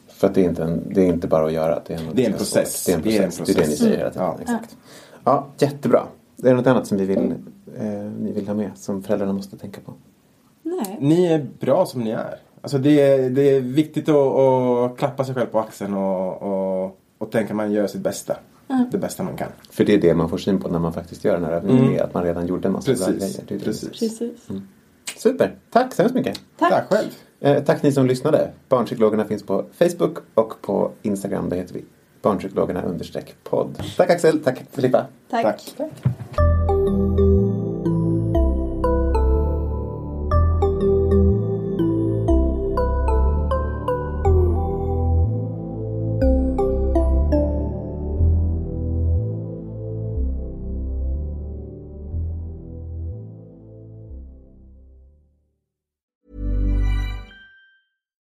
För 0.08 0.28
att 0.28 0.34
det 0.36 0.42
är 0.42 0.50
inte, 0.50 0.64
en, 0.64 0.84
det 0.94 1.02
är 1.02 1.08
inte 1.08 1.28
bara 1.28 1.46
att 1.46 1.54
göra. 1.54 1.82
Det 1.88 1.94
är 1.94 1.98
en, 1.98 2.04
Det 2.14 2.26
är 2.26 2.30
en 2.32 2.38
process. 2.38 2.86
Det 2.86 2.92
är 2.92 2.96
en 2.96 3.02
Det 3.04 3.18
är 3.18 3.24
en 3.24 3.32
process. 3.32 3.46
Det 3.56 3.62
är, 3.62 3.64
det 3.64 3.70
ni 3.70 3.76
säger 3.76 3.98
hela 3.98 4.10
tiden. 4.10 4.26
Ja. 4.28 4.38
Exakt. 4.42 4.78
Ja, 5.24 5.48
jättebra. 5.58 6.04
Det 6.36 6.50
är 6.50 6.54
något 6.54 6.68
annat 6.68 6.88
som 6.88 6.98
vi 6.98 7.06
vill, 7.06 7.34
eh, 7.80 7.86
ni 8.20 8.32
vill 8.32 8.48
ha 8.48 8.54
med 8.56 8.72
som 8.76 9.04
föräldrarna 9.04 9.34
måste 9.34 9.58
tänka 9.58 9.82
på? 9.86 9.94
Nej. 10.64 10.98
Ni 11.00 11.26
är 11.26 11.46
bra 11.60 11.86
som 11.86 12.02
ni 12.02 12.10
är. 12.10 12.36
Alltså 12.66 12.78
det, 12.78 13.02
är, 13.02 13.30
det 13.30 13.42
är 13.42 13.62
viktigt 13.62 14.10
att, 14.10 14.16
att 14.16 14.98
klappa 14.98 15.26
sig 15.26 15.36
själv 15.36 15.48
på 15.48 15.60
axeln 15.60 15.94
och, 15.94 16.42
och, 16.42 17.00
och 17.18 17.32
tänka 17.32 17.54
att 17.54 17.58
man 17.58 17.72
gör 17.72 17.88
sitt 17.88 18.02
bästa. 18.02 18.38
Det 18.92 18.98
bästa 18.98 19.24
man 19.24 19.38
kan. 19.38 19.48
För 19.72 19.86
det 19.86 19.94
är 19.94 19.98
det 19.98 20.14
man 20.14 20.30
får 20.30 20.38
syn 20.38 20.60
på 20.60 20.68
när 20.68 20.80
man 20.80 20.94
faktiskt 20.94 21.26
gör 21.26 21.34
den 21.34 21.44
här 21.44 21.52
övningen. 21.52 21.86
Mm. 21.86 22.06
Att 22.06 22.14
man 22.14 22.24
redan 22.24 22.48
gjorde 22.48 22.68
en 22.68 22.72
massa 22.72 22.94
bra 22.94 23.06
Precis. 23.06 23.38
grejer. 23.38 23.46
Det 23.48 23.56
det. 23.56 23.66
Precis. 23.66 23.90
Precis. 23.90 24.48
Super. 25.18 25.56
Tack 25.72 25.94
så 25.94 26.02
hemskt 26.02 26.16
mycket. 26.16 26.40
Tack. 26.58 26.70
Tack 26.70 26.90
själv. 26.90 27.10
Eh, 27.40 27.64
tack 27.64 27.84
ni 27.84 27.92
som 27.92 28.06
lyssnade. 28.06 28.52
Barnpsykologerna 28.70 29.26
finns 29.26 29.44
på 29.44 29.66
Facebook 29.80 30.18
och 30.34 30.62
på 30.62 30.92
Instagram. 31.02 31.50
Där 31.50 31.58
heter 31.58 31.74
vi 31.74 31.86
barnpsykologerna 32.22 32.82
understreck 32.82 33.36
podd. 33.44 33.84
Tack 33.98 34.10
Axel. 34.10 34.44
Tack 34.44 34.64
Filippa. 34.72 35.06
Tack. 35.30 35.74
Tack. 35.78 35.92